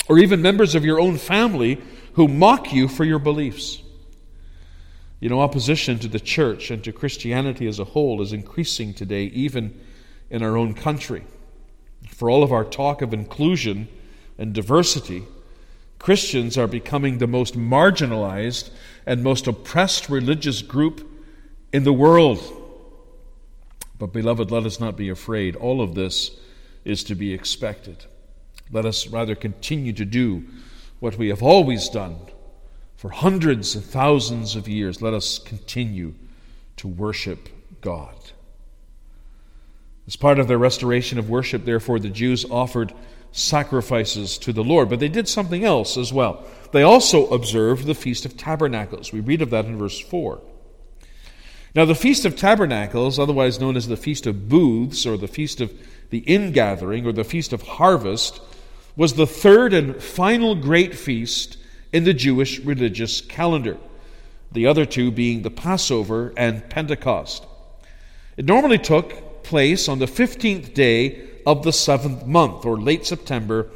or 0.10 0.20
even 0.20 0.42
members 0.42 0.76
of 0.76 0.84
your 0.84 1.00
own 1.00 1.18
family 1.18 1.82
who 2.14 2.28
mock 2.28 2.74
you 2.74 2.90
for 2.90 3.06
your 3.06 3.20
beliefs? 3.20 3.82
You 5.22 5.30
know, 5.30 5.40
opposition 5.40 6.00
to 6.00 6.08
the 6.08 6.20
church 6.20 6.72
and 6.72 6.84
to 6.84 6.92
Christianity 6.92 7.68
as 7.68 7.80
a 7.80 7.86
whole 7.86 8.22
is 8.22 8.34
increasing 8.34 8.94
today, 8.94 9.26
even 9.26 9.80
in 10.30 10.44
our 10.44 10.58
own 10.58 10.74
country. 10.74 11.24
For 12.10 12.30
all 12.30 12.44
of 12.44 12.52
our 12.52 12.66
talk 12.66 13.02
of 13.02 13.14
inclusion 13.14 13.88
and 14.38 14.52
diversity, 14.52 15.24
Christians 16.02 16.58
are 16.58 16.66
becoming 16.66 17.20
the 17.20 17.28
most 17.28 17.56
marginalized 17.56 18.72
and 19.06 19.24
most 19.24 19.46
oppressed 19.46 20.10
religious 20.10 20.64
group 20.64 21.08
in 21.72 21.84
the 21.84 21.94
world. 21.94 22.42
But, 24.00 24.12
beloved, 24.12 24.50
let 24.50 24.66
us 24.66 24.80
not 24.80 24.98
be 24.98 25.10
afraid. 25.10 25.56
All 25.56 25.80
of 25.80 25.94
this 25.94 26.32
is 26.84 27.04
to 27.04 27.14
be 27.14 27.36
expected. 27.36 28.06
Let 28.72 28.84
us 28.84 29.06
rather 29.10 29.36
continue 29.36 29.94
to 29.94 30.04
do 30.04 30.44
what 31.00 31.20
we 31.20 31.30
have 31.30 31.44
always 31.44 31.88
done 31.88 32.18
for 32.96 33.12
hundreds 33.12 33.76
and 33.76 33.84
thousands 33.84 34.56
of 34.56 34.68
years. 34.68 35.04
Let 35.04 35.14
us 35.14 35.38
continue 35.38 36.16
to 36.78 36.88
worship 36.88 37.48
God. 37.80 38.16
As 40.08 40.16
part 40.16 40.40
of 40.40 40.48
their 40.48 40.58
restoration 40.58 41.20
of 41.20 41.30
worship, 41.30 41.64
therefore, 41.64 42.00
the 42.00 42.10
Jews 42.10 42.44
offered 42.50 42.92
sacrifices 43.32 44.38
to 44.40 44.54
the 44.54 44.64
Lord, 44.64 44.90
but 44.90 45.00
they 45.00 45.08
did 45.08 45.28
something 45.28 45.64
else 45.64 45.98
as 45.98 46.12
well. 46.12 46.44
They 46.72 46.84
also 46.84 47.28
observed 47.28 47.86
the 47.86 47.96
Feast 47.96 48.26
of 48.26 48.38
Tabernacles. 48.38 49.14
We 49.14 49.20
read 49.20 49.42
of 49.42 49.50
that 49.52 49.66
in 49.66 49.78
verse 49.78 50.00
4. 50.00 50.42
Now, 51.74 51.86
the 51.86 51.96
Feast 51.96 52.26
of 52.26 52.36
Tabernacles, 52.36 53.18
otherwise 53.18 53.60
known 53.60 53.78
as 53.78 53.88
the 53.88 53.96
Feast 53.96 54.28
of 54.28 54.50
Booths, 54.50 55.06
or 55.06 55.18
the 55.18 55.28
Feast 55.28 55.62
of 55.62 55.72
the 56.10 56.20
Ingathering, 56.20 57.06
or 57.06 57.14
the 57.14 57.24
Feast 57.24 57.54
of 57.54 57.62
Harvest, 57.62 58.42
was 58.98 59.14
the 59.14 59.28
third 59.28 59.74
and 59.74 60.02
final 60.04 60.54
great 60.54 60.94
feast 60.94 61.58
in 61.94 62.04
the 62.04 62.14
Jewish 62.14 62.60
religious 62.60 63.22
calendar, 63.22 63.78
the 64.52 64.68
other 64.68 64.86
two 64.86 65.12
being 65.12 65.42
the 65.42 65.50
Passover 65.50 66.34
and 66.36 66.70
Pentecost. 66.70 67.46
It 68.36 68.46
normally 68.46 68.78
took 68.78 69.44
place 69.44 69.88
on 69.88 70.00
the 70.00 70.06
15th 70.06 70.74
day 70.74 71.31
of 71.46 71.64
the 71.64 71.74
seventh 71.74 72.26
month, 72.26 72.66
or 72.66 72.80
late 72.80 73.06
September, 73.06 73.70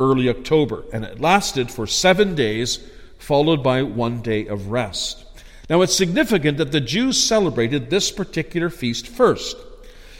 early 0.00 0.28
October, 0.28 0.84
and 0.92 1.04
it 1.04 1.20
lasted 1.20 1.70
for 1.70 1.86
seven 1.86 2.34
days, 2.34 2.78
followed 3.18 3.62
by 3.62 3.82
one 3.82 4.20
day 4.20 4.46
of 4.46 4.68
rest. 4.68 5.24
Now, 5.70 5.82
it's 5.82 5.94
significant 5.94 6.58
that 6.58 6.72
the 6.72 6.80
Jews 6.80 7.22
celebrated 7.22 7.88
this 7.88 8.10
particular 8.10 8.68
feast 8.68 9.06
first. 9.06 9.56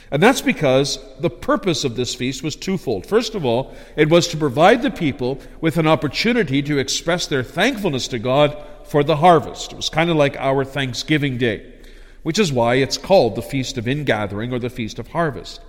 And 0.09 0.21
that's 0.21 0.41
because 0.41 0.99
the 1.19 1.29
purpose 1.29 1.83
of 1.83 1.95
this 1.95 2.13
feast 2.13 2.43
was 2.43 2.55
twofold. 2.55 3.07
First 3.07 3.33
of 3.33 3.45
all, 3.45 3.73
it 3.95 4.09
was 4.09 4.27
to 4.27 4.37
provide 4.37 4.83
the 4.83 4.91
people 4.91 5.39
with 5.59 5.77
an 5.77 5.87
opportunity 5.87 6.61
to 6.61 6.77
express 6.77 7.25
their 7.25 7.43
thankfulness 7.43 8.07
to 8.09 8.19
God 8.19 8.55
for 8.85 9.03
the 9.03 9.15
harvest. 9.15 9.73
It 9.73 9.75
was 9.75 9.89
kind 9.89 10.11
of 10.11 10.15
like 10.15 10.37
our 10.37 10.63
Thanksgiving 10.63 11.39
Day, 11.39 11.73
which 12.21 12.37
is 12.37 12.53
why 12.53 12.75
it's 12.75 12.97
called 12.97 13.35
the 13.35 13.41
Feast 13.41 13.77
of 13.77 13.87
Ingathering 13.87 14.53
or 14.53 14.59
the 14.59 14.69
Feast 14.69 14.99
of 14.99 15.07
Harvest. 15.09 15.59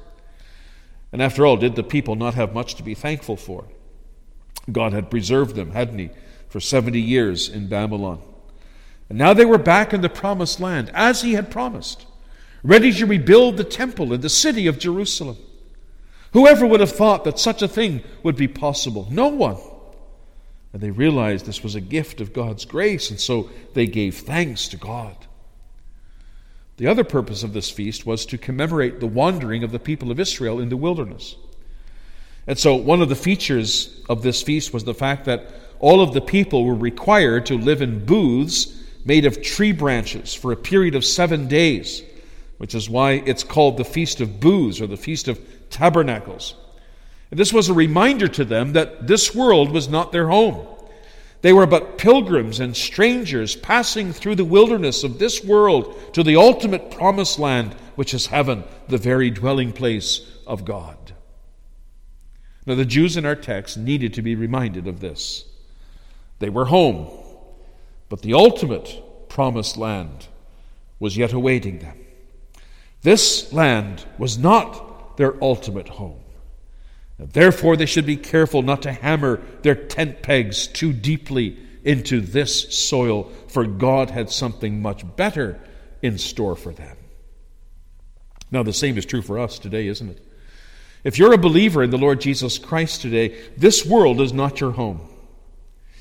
And 1.15 1.23
after 1.23 1.47
all, 1.47 1.57
did 1.57 1.77
the 1.77 1.85
people 1.85 2.17
not 2.17 2.35
have 2.35 2.55
much 2.55 2.75
to 2.75 2.83
be 2.83 2.95
thankful 2.95 3.37
for? 3.37 3.67
God 4.73 4.93
had 4.93 5.13
preserved 5.13 5.55
them, 5.55 5.71
hadn't 5.71 6.01
He, 6.01 6.11
for 6.49 6.59
70 6.59 7.01
years 7.01 7.49
in 7.49 7.69
Babylon. 7.69 8.21
And 9.09 9.17
now 9.17 9.33
they 9.33 9.45
were 9.45 9.57
back 9.57 9.95
in 9.95 10.01
the 10.01 10.09
promised 10.09 10.59
land, 10.59 10.91
as 10.93 11.23
He 11.23 11.35
had 11.35 11.53
promised 11.53 12.05
ready 12.65 12.91
to 12.95 13.07
rebuild 13.07 13.59
the 13.59 13.63
temple 13.63 14.13
in 14.13 14.23
the 14.23 14.29
city 14.29 14.67
of 14.67 14.81
Jerusalem. 14.81 15.37
Whoever 16.33 16.67
would 16.67 16.81
have 16.81 16.91
thought 16.91 17.23
that 17.23 17.39
such 17.39 17.63
a 17.63 17.69
thing 17.69 18.03
would 18.25 18.35
be 18.35 18.49
possible? 18.49 19.07
No 19.09 19.29
one. 19.29 19.59
And 20.73 20.83
they 20.83 20.91
realized 20.91 21.47
this 21.47 21.63
was 21.63 21.77
a 21.77 21.81
gift 21.81 22.21
of 22.21 22.33
God's 22.33 22.65
grace, 22.65 23.11
and 23.11 23.21
so 23.21 23.51
they 23.75 23.87
gave 23.87 24.17
thanks 24.17 24.67
to 24.67 24.77
God. 24.77 25.17
The 26.77 26.87
other 26.87 27.05
purpose 27.05 27.43
of 27.43 27.53
this 27.53 27.71
feast 27.71 28.05
was 28.05 28.27
to 28.27 28.39
commemorate 28.39 29.01
the 29.01 29.07
wandering 29.07 29.63
of 29.63 29.71
the 29.71 29.79
people 29.79 30.11
of 30.11 30.19
Israel 30.19 30.61
in 30.61 30.69
the 30.69 30.77
wilderness. 30.77 31.37
And 32.47 32.59
so, 32.59 32.75
one 32.75 33.01
of 33.01 33.09
the 33.09 33.15
features 33.15 34.03
of 34.09 34.23
this 34.23 34.43
feast 34.43 34.75
was 34.75 34.85
the 34.85 34.95
fact 34.95 35.25
that 35.25 35.47
all 35.79 36.01
of 36.01 36.13
the 36.13 36.21
people 36.21 36.65
were 36.65 36.75
required 36.75 37.47
to 37.47 37.57
live 37.57 37.81
in 37.81 38.05
booths 38.05 38.83
made 39.05 39.25
of 39.25 39.43
tree 39.43 39.73
branches 39.73 40.35
for 40.35 40.53
a 40.53 40.57
period 40.57 40.95
of 40.95 41.05
seven 41.05 41.47
days 41.49 42.03
which 42.59 42.75
is 42.75 42.89
why 42.89 43.13
it's 43.13 43.45
called 43.45 43.77
the 43.77 43.85
Feast 43.85 44.21
of 44.21 44.41
Booths 44.41 44.81
or 44.81 44.87
the 44.87 44.97
Feast 44.97 45.29
of 45.29 45.41
Tabernacles. 45.71 46.55
And 47.31 47.39
this 47.39 47.53
was 47.53 47.69
a 47.69 47.75
reminder 47.75 48.29
to 48.29 48.45
them 48.45 48.73
that 48.75 49.07
this 49.07 49.35
world 49.35 49.71
was 49.71 49.89
not 49.89 50.13
their 50.13 50.29
home. 50.29 50.67
They 51.45 51.53
were 51.53 51.67
but 51.67 51.99
pilgrims 51.99 52.59
and 52.59 52.75
strangers 52.75 53.55
passing 53.55 54.15
through 54.15 54.37
the 54.37 54.47
wilderness 54.47 55.05
of 55.05 55.19
this 55.19 55.45
world 55.45 56.15
to 56.15 56.23
the 56.23 56.37
ultimate 56.37 56.91
promised 56.91 57.39
land, 57.39 57.75
which 57.97 58.15
is 58.15 58.29
heaven, 58.29 58.65
the 58.89 58.97
very 58.97 59.29
dwelling 59.29 59.71
place 59.71 60.23
of 60.47 60.65
God. 60.65 61.13
Now, 62.65 62.77
the 62.77 62.87
Jews 62.87 63.19
in 63.19 63.27
our 63.27 63.37
text 63.37 63.77
needed 63.77 64.15
to 64.15 64.23
be 64.23 64.35
reminded 64.35 64.87
of 64.87 65.01
this. 65.01 65.45
They 66.39 66.49
were 66.49 66.65
home, 66.65 67.11
but 68.09 68.23
the 68.23 68.33
ultimate 68.33 69.29
promised 69.29 69.77
land 69.77 70.29
was 70.99 71.15
yet 71.15 71.35
awaiting 71.35 71.81
them. 71.81 72.07
This 73.03 73.53
land 73.53 74.07
was 74.17 74.39
not 74.39 75.19
their 75.19 75.35
ultimate 75.45 75.91
home. 75.91 76.24
Therefore, 77.19 77.77
they 77.77 77.87
should 77.87 78.07
be 78.07 78.17
careful 78.17 78.63
not 78.63 78.83
to 78.83 78.93
hammer 78.93 79.41
their 79.63 79.75
tent 79.75 80.23
pegs 80.23 80.67
too 80.67 80.93
deeply 80.93 81.57
into 81.85 82.21
this 82.21 82.75
soil, 82.75 83.31
for 83.49 83.67
God 83.67 84.11
had 84.11 84.31
something 84.31 84.83
much 84.83 85.05
better 85.17 85.61
in 86.03 86.19
store 86.19 86.57
for 86.57 86.73
them. 86.73 86.97
Now, 88.51 88.63
the 88.63 88.73
same 88.73 88.99
is 88.99 89.07
true 89.07 89.23
for 89.23 89.39
us 89.39 89.59
today, 89.59 89.87
isn't 89.87 90.09
it? 90.09 90.27
If 91.05 91.19
you're 91.19 91.35
a 91.35 91.39
believer 91.39 91.83
in 91.83 91.91
the 91.91 91.99
Lord 91.99 92.21
Jesus 92.21 92.59
Christ 92.59 93.03
today, 93.03 93.39
this 93.57 93.85
world 93.85 94.21
is 94.21 94.33
not 94.33 94.61
your 94.61 94.73
home, 94.73 95.01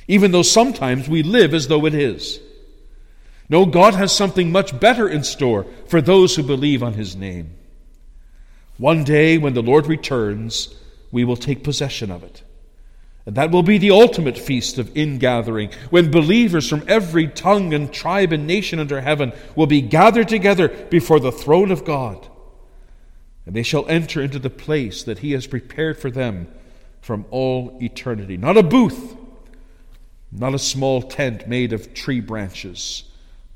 even 0.08 0.32
though 0.32 0.42
sometimes 0.44 1.10
we 1.10 1.24
live 1.24 1.54
as 1.54 1.68
though 1.68 1.86
it 1.86 1.94
is. 1.94 2.40
No, 3.50 3.66
God 3.66 3.94
has 3.94 4.16
something 4.16 4.52
much 4.52 4.80
better 4.80 5.08
in 5.08 5.24
store 5.24 5.66
for 5.88 6.02
those 6.02 6.36
who 6.36 6.44
believe 6.44 6.82
on 6.82 6.94
His 6.94 7.16
name. 7.16 7.54
One 8.78 9.04
day, 9.04 9.38
when 9.38 9.54
the 9.54 9.62
Lord 9.62 9.86
returns, 9.86 10.74
we 11.14 11.24
will 11.24 11.38
take 11.38 11.64
possession 11.64 12.12
of 12.12 12.24
it. 12.24 12.44
And 13.26 13.36
that 13.36 13.52
will 13.52 13.64
be 13.64 13.78
the 13.78 13.92
ultimate 13.92 14.38
feast 14.38 14.78
of 14.78 14.98
ingathering, 14.98 15.72
when 15.92 16.12
believers 16.12 16.68
from 16.68 16.84
every 16.90 17.30
tongue 17.30 17.74
and 17.74 17.94
tribe 17.94 18.34
and 18.34 18.46
nation 18.46 18.80
under 18.80 19.00
heaven 19.00 19.32
will 19.56 19.68
be 19.68 19.80
gathered 19.80 20.28
together 20.28 20.68
before 20.68 21.22
the 21.22 21.32
throne 21.32 21.72
of 21.72 21.86
God. 21.86 22.28
and 23.46 23.56
they 23.56 23.64
shall 23.64 23.88
enter 23.88 24.22
into 24.22 24.40
the 24.40 24.50
place 24.50 25.04
that 25.04 25.20
he 25.20 25.32
has 25.34 25.48
prepared 25.48 25.98
for 25.98 26.10
them 26.10 26.48
from 27.02 27.26
all 27.30 27.78
eternity. 27.82 28.38
Not 28.38 28.58
a 28.58 28.64
booth, 28.64 29.16
not 30.32 30.54
a 30.54 30.60
small 30.60 31.02
tent 31.02 31.48
made 31.48 31.74
of 31.74 31.94
tree 31.94 32.22
branches, 32.22 33.04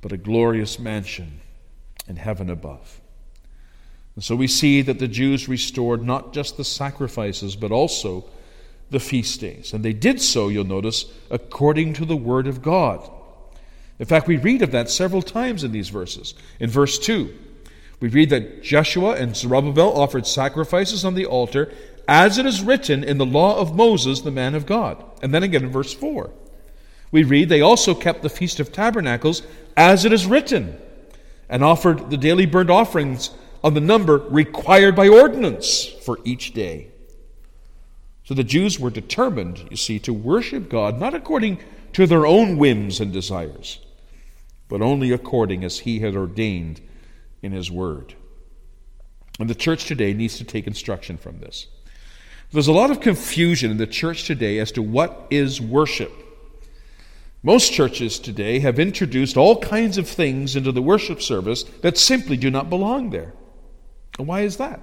but 0.02 0.12
a 0.12 0.18
glorious 0.18 0.78
mansion 0.78 1.40
in 2.08 2.18
heaven 2.18 2.50
above. 2.50 3.00
And 4.18 4.24
so 4.24 4.36
we 4.36 4.48
see 4.48 4.82
that 4.82 4.98
the 4.98 5.08
Jews 5.08 5.48
restored 5.48 6.04
not 6.04 6.34
just 6.34 6.58
the 6.58 6.64
sacrifices, 6.64 7.56
but 7.56 7.72
also 7.72 8.26
the 8.90 9.00
feast 9.00 9.40
days. 9.42 9.74
And 9.74 9.86
they 9.86 9.94
did 9.94 10.20
so, 10.20 10.48
you'll 10.48 10.66
notice, 10.66 11.06
according 11.30 11.94
to 11.94 12.06
the 12.06 12.16
Word 12.16 12.48
of 12.48 12.64
God. 12.64 13.08
In 14.00 14.08
fact, 14.08 14.28
we 14.28 14.38
read 14.38 14.64
of 14.64 14.72
that 14.72 14.90
several 14.90 15.22
times 15.22 15.64
in 15.64 15.72
these 15.72 15.90
verses. 15.90 16.34
In 16.60 16.68
verse 16.68 16.98
2, 16.98 17.32
we 18.00 18.08
read 18.08 18.32
that 18.32 18.64
Joshua 18.64 19.12
and 19.12 19.38
Zerubbabel 19.38 19.96
offered 19.96 20.26
sacrifices 20.26 21.06
on 21.06 21.14
the 21.14 21.28
altar, 21.28 21.72
as 22.08 22.40
it 22.40 22.48
is 22.48 22.64
written 22.64 23.04
in 23.04 23.20
the 23.20 23.26
law 23.26 23.60
of 23.60 23.76
Moses, 23.76 24.22
the 24.22 24.32
man 24.32 24.56
of 24.56 24.66
God. 24.66 25.04
And 25.22 25.32
then 25.32 25.44
again 25.44 25.64
in 25.64 25.72
verse 25.72 25.94
4, 25.94 26.32
we 27.12 27.24
read 27.24 27.50
they 27.50 27.62
also 27.62 27.94
kept 27.94 28.24
the 28.24 28.30
Feast 28.30 28.60
of 28.60 28.72
Tabernacles, 28.72 29.44
as 29.76 30.06
it 30.06 30.12
is 30.12 30.26
written, 30.26 30.76
and 31.48 31.64
offered 31.64 32.10
the 32.10 32.18
daily 32.18 32.48
burnt 32.48 32.72
offerings 32.72 33.30
on 33.64 33.74
the 33.74 33.82
number 33.82 34.18
required 34.18 34.96
by 34.96 35.08
ordinance 35.08 35.86
for 35.86 36.20
each 36.24 36.54
day. 36.54 36.90
So 38.24 38.34
the 38.34 38.44
Jews 38.44 38.80
were 38.80 38.90
determined, 38.90 39.68
you 39.72 39.78
see, 39.78 40.00
to 40.00 40.14
worship 40.14 40.70
God 40.70 41.00
not 41.00 41.14
according 41.14 41.60
to 41.94 42.06
their 42.06 42.26
own 42.26 42.58
whims 42.58 43.00
and 43.00 43.14
desires, 43.14 43.80
but 44.68 44.82
only 44.82 45.12
according 45.12 45.64
as 45.64 45.80
He 45.80 46.00
had 46.00 46.16
ordained 46.16 46.82
in 47.42 47.54
His 47.54 47.72
Word. 47.72 48.16
And 49.40 49.50
the 49.50 49.56
church 49.56 49.86
today 49.86 50.14
needs 50.14 50.38
to 50.38 50.44
take 50.44 50.68
instruction 50.68 51.18
from 51.18 51.40
this. 51.40 51.68
There's 52.52 52.68
a 52.68 52.74
lot 52.74 52.92
of 52.92 53.02
confusion 53.02 53.72
in 53.72 53.78
the 53.78 53.88
church 53.88 54.26
today 54.26 54.60
as 54.60 54.72
to 54.74 54.82
what 54.82 55.28
is 55.30 55.62
worship. 55.62 56.12
Most 57.44 57.72
churches 57.72 58.20
today 58.20 58.60
have 58.60 58.80
introduced 58.80 59.38
all 59.38 59.60
kinds 59.62 59.98
of 59.98 60.08
things 60.08 60.56
into 60.56 60.72
the 60.72 60.82
worship 60.82 61.22
service 61.22 61.64
that 61.82 61.98
simply 61.98 62.36
do 62.36 62.50
not 62.50 62.70
belong 62.70 63.10
there. 63.10 63.34
And 64.18 64.28
why 64.28 64.42
is 64.42 64.58
that? 64.58 64.80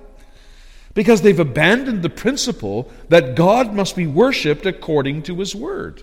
Because 0.94 1.22
they've 1.22 1.40
abandoned 1.40 2.02
the 2.02 2.10
principle 2.10 2.90
that 3.08 3.34
God 3.34 3.74
must 3.74 3.96
be 3.96 4.06
worshiped 4.06 4.64
according 4.64 5.22
to 5.24 5.36
His 5.38 5.54
Word. 5.54 6.02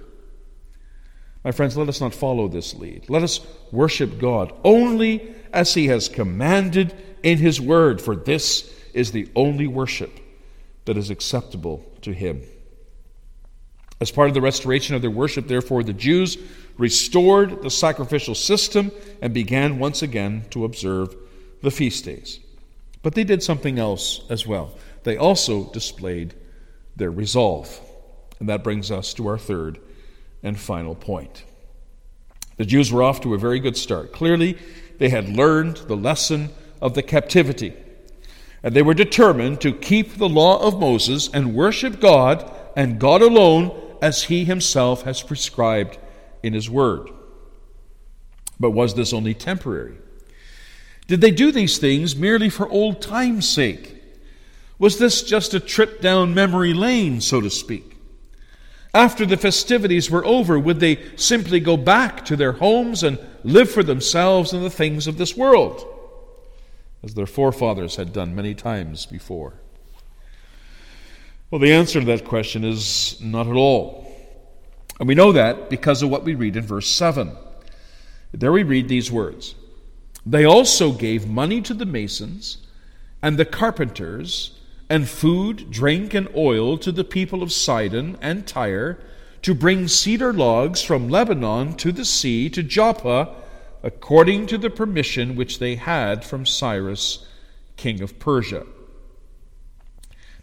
My 1.43 1.51
friends, 1.51 1.77
let 1.77 1.89
us 1.89 2.01
not 2.01 2.13
follow 2.13 2.47
this 2.47 2.75
lead. 2.75 3.09
Let 3.09 3.23
us 3.23 3.39
worship 3.71 4.19
God 4.19 4.53
only 4.63 5.33
as 5.53 5.73
He 5.73 5.87
has 5.87 6.09
commanded 6.09 6.93
in 7.23 7.37
His 7.37 7.59
Word, 7.59 8.01
for 8.01 8.15
this 8.15 8.71
is 8.93 9.11
the 9.11 9.29
only 9.35 9.67
worship 9.67 10.19
that 10.85 10.97
is 10.97 11.09
acceptable 11.09 11.85
to 12.01 12.13
Him. 12.13 12.41
As 14.01 14.11
part 14.11 14.27
of 14.27 14.33
the 14.33 14.41
restoration 14.41 14.95
of 14.95 15.01
their 15.01 15.11
worship, 15.11 15.47
therefore, 15.47 15.83
the 15.83 15.93
Jews 15.93 16.37
restored 16.77 17.61
the 17.61 17.69
sacrificial 17.69 18.35
system 18.35 18.91
and 19.21 19.33
began 19.33 19.79
once 19.79 20.01
again 20.01 20.45
to 20.49 20.65
observe 20.65 21.15
the 21.61 21.71
feast 21.71 22.05
days. 22.05 22.39
But 23.01 23.15
they 23.15 23.23
did 23.23 23.41
something 23.41 23.79
else 23.79 24.21
as 24.29 24.45
well. 24.45 24.75
They 25.03 25.17
also 25.17 25.71
displayed 25.71 26.35
their 26.95 27.11
resolve. 27.11 27.79
And 28.39 28.49
that 28.49 28.63
brings 28.63 28.91
us 28.91 29.13
to 29.15 29.27
our 29.27 29.37
third 29.37 29.79
and 30.43 30.59
final 30.59 30.95
point. 30.95 31.43
The 32.57 32.65
Jews 32.65 32.91
were 32.91 33.03
off 33.03 33.21
to 33.21 33.33
a 33.33 33.39
very 33.39 33.59
good 33.59 33.77
start. 33.77 34.11
Clearly, 34.11 34.57
they 34.99 35.09
had 35.09 35.29
learned 35.29 35.77
the 35.77 35.97
lesson 35.97 36.49
of 36.79 36.93
the 36.93 37.03
captivity. 37.03 37.73
And 38.63 38.75
they 38.75 38.83
were 38.83 38.93
determined 38.93 39.61
to 39.61 39.73
keep 39.73 40.15
the 40.15 40.29
law 40.29 40.61
of 40.61 40.79
Moses 40.79 41.29
and 41.33 41.55
worship 41.55 41.99
God 41.99 42.51
and 42.75 42.99
God 42.99 43.21
alone 43.21 43.71
as 44.01 44.23
he 44.23 44.45
himself 44.45 45.03
has 45.03 45.23
prescribed 45.23 45.97
in 46.43 46.53
his 46.53 46.69
word. 46.69 47.09
But 48.59 48.71
was 48.71 48.93
this 48.93 49.13
only 49.13 49.33
temporary? 49.33 49.97
Did 51.11 51.19
they 51.19 51.31
do 51.31 51.51
these 51.51 51.77
things 51.77 52.15
merely 52.15 52.49
for 52.49 52.69
old 52.69 53.01
time's 53.01 53.45
sake? 53.45 54.01
Was 54.79 54.97
this 54.97 55.23
just 55.23 55.53
a 55.53 55.59
trip 55.59 55.99
down 55.99 56.33
memory 56.33 56.73
lane, 56.73 57.19
so 57.19 57.41
to 57.41 57.49
speak? 57.49 57.97
After 58.93 59.25
the 59.25 59.35
festivities 59.35 60.09
were 60.09 60.23
over, 60.25 60.57
would 60.57 60.79
they 60.79 60.99
simply 61.17 61.59
go 61.59 61.75
back 61.75 62.23
to 62.27 62.37
their 62.37 62.53
homes 62.53 63.03
and 63.03 63.19
live 63.43 63.69
for 63.69 63.83
themselves 63.83 64.53
and 64.53 64.63
the 64.63 64.69
things 64.69 65.05
of 65.05 65.17
this 65.17 65.35
world, 65.35 65.85
as 67.03 67.13
their 67.13 67.25
forefathers 67.25 67.97
had 67.97 68.13
done 68.13 68.33
many 68.33 68.55
times 68.55 69.05
before? 69.05 69.55
Well, 71.49 71.59
the 71.59 71.73
answer 71.73 71.99
to 71.99 72.05
that 72.05 72.23
question 72.23 72.63
is 72.63 73.19
not 73.19 73.47
at 73.47 73.57
all. 73.57 74.09
And 74.97 75.09
we 75.09 75.15
know 75.15 75.33
that 75.33 75.69
because 75.69 76.03
of 76.03 76.09
what 76.09 76.23
we 76.23 76.35
read 76.35 76.55
in 76.55 76.63
verse 76.63 76.87
7. 76.87 77.35
There 78.31 78.53
we 78.53 78.63
read 78.63 78.87
these 78.87 79.11
words 79.11 79.55
They 80.25 80.45
also 80.45 80.91
gave 80.91 81.27
money 81.27 81.61
to 81.61 81.73
the 81.73 81.85
masons 81.85 82.57
and 83.21 83.37
the 83.37 83.45
carpenters 83.45 84.59
and 84.89 85.07
food, 85.07 85.71
drink, 85.71 86.13
and 86.13 86.27
oil 86.35 86.77
to 86.79 86.91
the 86.91 87.03
people 87.03 87.41
of 87.41 87.51
Sidon 87.51 88.17
and 88.21 88.45
Tyre 88.45 88.99
to 89.41 89.55
bring 89.55 89.87
cedar 89.87 90.33
logs 90.33 90.81
from 90.81 91.09
Lebanon 91.09 91.75
to 91.77 91.91
the 91.91 92.05
sea 92.05 92.49
to 92.49 92.61
Joppa, 92.61 93.33
according 93.81 94.45
to 94.47 94.57
the 94.57 94.69
permission 94.69 95.35
which 95.35 95.59
they 95.59 95.75
had 95.75 96.23
from 96.23 96.45
Cyrus, 96.45 97.25
king 97.75 98.01
of 98.01 98.19
Persia. 98.19 98.65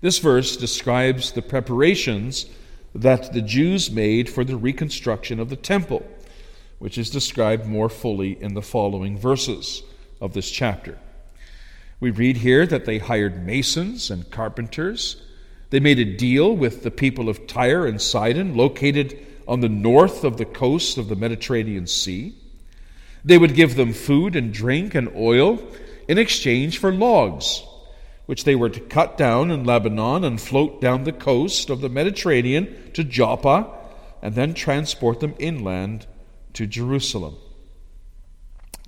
This 0.01 0.19
verse 0.19 0.57
describes 0.57 1.33
the 1.33 1.43
preparations 1.43 2.47
that 2.95 3.33
the 3.33 3.43
Jews 3.43 3.91
made 3.91 4.29
for 4.29 4.45
the 4.45 4.57
reconstruction 4.57 5.39
of 5.39 5.51
the 5.51 5.57
temple, 5.57 6.05
which 6.79 6.99
is 6.99 7.11
described 7.11 7.67
more 7.67 7.89
fully 7.89 8.41
in 8.41 8.55
the 8.55 8.63
following 8.63 9.19
verses 9.19 9.83
of 10.21 10.33
this 10.33 10.51
chapter. 10.51 10.99
We 12.01 12.11
read 12.11 12.37
here 12.37 12.67
that 12.67 12.85
they 12.85 12.99
hired 12.99 13.45
masons 13.45 14.11
and 14.11 14.31
carpenters. 14.31 15.21
They 15.71 15.81
made 15.81 15.99
a 15.99 16.17
deal 16.17 16.55
with 16.55 16.83
the 16.83 16.91
people 16.91 17.29
of 17.29 17.47
Tyre 17.47 17.87
and 17.87 18.01
Sidon, 18.01 18.57
located 18.57 19.19
on 19.49 19.61
the 19.61 19.69
north 19.69 20.23
of 20.23 20.37
the 20.37 20.45
coast 20.45 20.99
of 20.99 21.09
the 21.09 21.17
Mediterranean 21.17 21.87
Sea. 21.87 22.35
They 23.25 23.39
would 23.39 23.55
give 23.55 23.75
them 23.75 23.93
food 23.93 24.37
and 24.37 24.53
drink 24.53 24.95
and 24.95 25.09
oil 25.17 25.61
in 26.07 26.19
exchange 26.19 26.79
for 26.79 26.93
logs, 26.93 27.63
which 28.27 28.45
they 28.45 28.55
were 28.55 28.71
to 28.71 28.81
cut 28.81 29.19
down 29.19 29.51
in 29.51 29.65
Lebanon 29.65 30.23
and 30.23 30.41
float 30.41 30.81
down 30.81 31.03
the 31.03 31.13
coast 31.13 31.69
of 31.69 31.81
the 31.81 31.89
Mediterranean 31.89 32.93
to 32.93 33.03
Joppa 33.03 33.67
and 34.23 34.35
then 34.35 34.55
transport 34.55 35.21
them 35.21 35.35
inland 35.39 36.07
to 36.59 36.67
Jerusalem. 36.67 37.37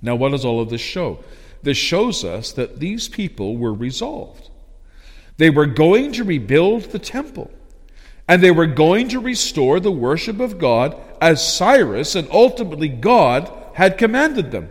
Now, 0.01 0.15
what 0.15 0.31
does 0.31 0.43
all 0.43 0.59
of 0.59 0.69
this 0.69 0.81
show? 0.81 1.23
This 1.63 1.77
shows 1.77 2.25
us 2.25 2.51
that 2.51 2.81
these 2.81 3.07
people 3.07 3.55
were 3.55 3.73
resolved. 3.73 4.49
They 5.37 5.49
were 5.49 5.67
going 5.67 6.11
to 6.13 6.25
rebuild 6.25 6.83
the 6.83 6.99
temple, 6.99 7.49
and 8.27 8.43
they 8.43 8.51
were 8.51 8.67
going 8.67 9.07
to 9.09 9.21
restore 9.21 9.79
the 9.79 9.91
worship 9.91 10.41
of 10.41 10.59
God 10.59 10.97
as 11.21 11.55
Cyrus 11.55 12.13
and 12.13 12.27
ultimately 12.29 12.89
God 12.89 13.49
had 13.75 13.97
commanded 13.97 14.51
them. 14.51 14.69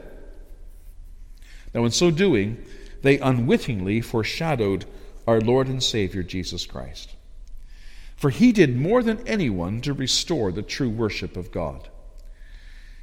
Now, 1.72 1.86
in 1.86 1.92
so 1.92 2.10
doing, 2.10 2.62
they 3.00 3.18
unwittingly 3.18 4.02
foreshadowed 4.02 4.84
our 5.26 5.40
Lord 5.40 5.68
and 5.68 5.82
Savior 5.82 6.22
Jesus 6.22 6.66
Christ. 6.66 7.14
For 8.16 8.28
he 8.28 8.52
did 8.52 8.76
more 8.76 9.02
than 9.02 9.26
anyone 9.26 9.80
to 9.82 9.94
restore 9.94 10.52
the 10.52 10.60
true 10.60 10.90
worship 10.90 11.38
of 11.38 11.50
God. 11.50 11.88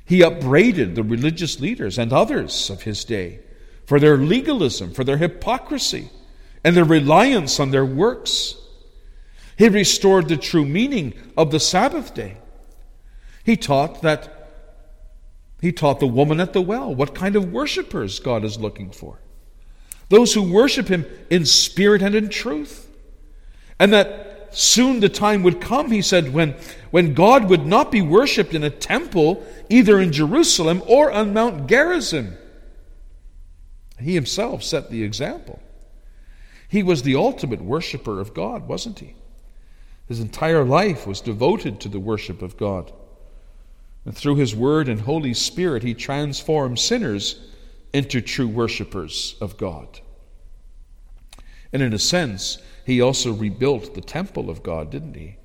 He 0.07 0.23
upbraided 0.23 0.95
the 0.95 1.03
religious 1.03 1.59
leaders 1.59 1.97
and 1.97 2.13
others 2.13 2.69
of 2.69 2.83
his 2.83 3.03
day 3.03 3.41
for 3.85 3.99
their 3.99 4.17
legalism, 4.17 4.93
for 4.93 5.03
their 5.03 5.17
hypocrisy, 5.17 6.09
and 6.63 6.75
their 6.75 6.85
reliance 6.85 7.59
on 7.59 7.71
their 7.71 7.85
works. 7.85 8.55
He 9.57 9.67
restored 9.67 10.29
the 10.29 10.37
true 10.37 10.65
meaning 10.65 11.13
of 11.35 11.51
the 11.51 11.59
Sabbath 11.59 12.13
day. 12.13 12.37
He 13.43 13.57
taught 13.57 14.01
that 14.01 14.33
he 15.59 15.71
taught 15.71 15.99
the 15.99 16.07
woman 16.07 16.39
at 16.39 16.53
the 16.53 16.61
well 16.61 16.93
what 16.93 17.15
kind 17.15 17.35
of 17.35 17.51
worshippers 17.51 18.19
God 18.19 18.45
is 18.45 18.59
looking 18.59 18.91
for. 18.91 19.19
Those 20.09 20.33
who 20.33 20.53
worship 20.53 20.87
him 20.87 21.05
in 21.29 21.45
spirit 21.45 22.01
and 22.01 22.15
in 22.15 22.29
truth. 22.29 22.87
And 23.79 23.91
that 23.91 24.26
soon 24.51 24.99
the 24.99 25.09
time 25.09 25.43
would 25.43 25.61
come, 25.61 25.91
he 25.91 26.01
said, 26.01 26.33
when, 26.33 26.55
when 26.91 27.13
God 27.13 27.49
would 27.49 27.65
not 27.65 27.91
be 27.91 28.01
worshiped 28.01 28.53
in 28.53 28.63
a 28.63 28.69
temple, 28.69 29.45
either 29.69 29.99
in 29.99 30.11
Jerusalem 30.11 30.81
or 30.87 31.11
on 31.11 31.33
Mount 31.33 31.67
Gerizim 31.67 32.37
he 33.99 34.13
himself 34.13 34.63
set 34.63 34.89
the 34.89 35.03
example. 35.03 35.59
He 36.69 36.83
was 36.83 37.03
the 37.03 37.15
ultimate 37.15 37.61
worshiper 37.61 38.19
of 38.19 38.33
God, 38.33 38.67
wasn't 38.67 38.99
he? 38.99 39.15
His 40.07 40.19
entire 40.19 40.63
life 40.63 41.07
was 41.07 41.21
devoted 41.21 41.79
to 41.81 41.89
the 41.89 41.99
worship 41.99 42.41
of 42.41 42.57
God. 42.57 42.91
And 44.05 44.15
through 44.15 44.35
his 44.35 44.55
word 44.55 44.87
and 44.87 45.01
Holy 45.01 45.33
Spirit, 45.33 45.83
he 45.83 45.93
transformed 45.93 46.79
sinners 46.79 47.41
into 47.93 48.21
true 48.21 48.47
worshippers 48.47 49.35
of 49.41 49.57
God. 49.57 49.99
And 51.73 51.81
in 51.81 51.93
a 51.93 51.99
sense, 51.99 52.59
he 52.87 53.01
also 53.01 53.33
rebuilt 53.33 53.95
the 53.95 54.01
temple 54.01 54.49
of 54.49 54.63
God, 54.63 54.89
didn't 54.89 55.15
he? 55.15 55.35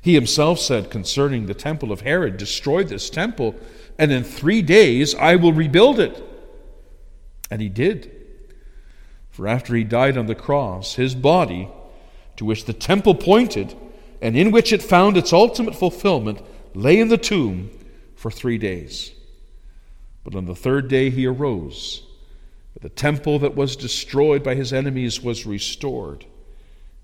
He 0.00 0.14
himself 0.14 0.58
said 0.58 0.90
concerning 0.90 1.44
the 1.44 1.52
temple 1.52 1.92
of 1.92 2.00
Herod, 2.00 2.38
Destroy 2.38 2.84
this 2.84 3.10
temple, 3.10 3.54
and 3.98 4.10
in 4.10 4.24
three 4.24 4.62
days 4.62 5.14
I 5.14 5.36
will 5.36 5.52
rebuild 5.52 6.00
it. 6.00 6.24
And 7.50 7.60
he 7.60 7.68
did. 7.68 8.10
For 9.28 9.46
after 9.46 9.74
he 9.76 9.84
died 9.84 10.16
on 10.16 10.24
the 10.24 10.34
cross, 10.34 10.94
his 10.94 11.14
body, 11.14 11.68
to 12.38 12.46
which 12.46 12.64
the 12.64 12.72
temple 12.72 13.14
pointed, 13.14 13.76
and 14.22 14.34
in 14.34 14.50
which 14.50 14.72
it 14.72 14.82
found 14.82 15.18
its 15.18 15.34
ultimate 15.34 15.74
fulfillment, 15.74 16.40
lay 16.72 16.98
in 16.98 17.08
the 17.08 17.18
tomb 17.18 17.70
for 18.16 18.30
three 18.30 18.56
days. 18.56 19.12
But 20.24 20.34
on 20.34 20.46
the 20.46 20.54
third 20.54 20.88
day 20.88 21.10
he 21.10 21.26
arose. 21.26 22.04
The 22.80 22.88
temple 22.88 23.38
that 23.40 23.54
was 23.54 23.76
destroyed 23.76 24.42
by 24.42 24.54
his 24.54 24.72
enemies 24.72 25.22
was 25.22 25.44
restored, 25.44 26.24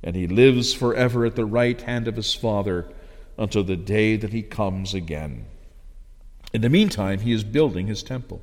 and 0.05 0.14
he 0.14 0.27
lives 0.27 0.75
forever 0.75 1.25
at 1.25 1.35
the 1.35 1.47
right 1.47 1.81
hand 1.81 2.07
of 2.07 2.14
his 2.14 2.35
Father 2.35 2.87
until 3.38 3.64
the 3.64 3.75
day 3.75 4.17
that 4.17 4.33
he 4.33 4.43
comes 4.43 4.93
again. 4.93 5.47
In 6.53 6.61
the 6.61 6.69
meantime, 6.69 7.21
he 7.21 7.33
is 7.33 7.43
building 7.43 7.87
his 7.87 8.03
temple. 8.03 8.43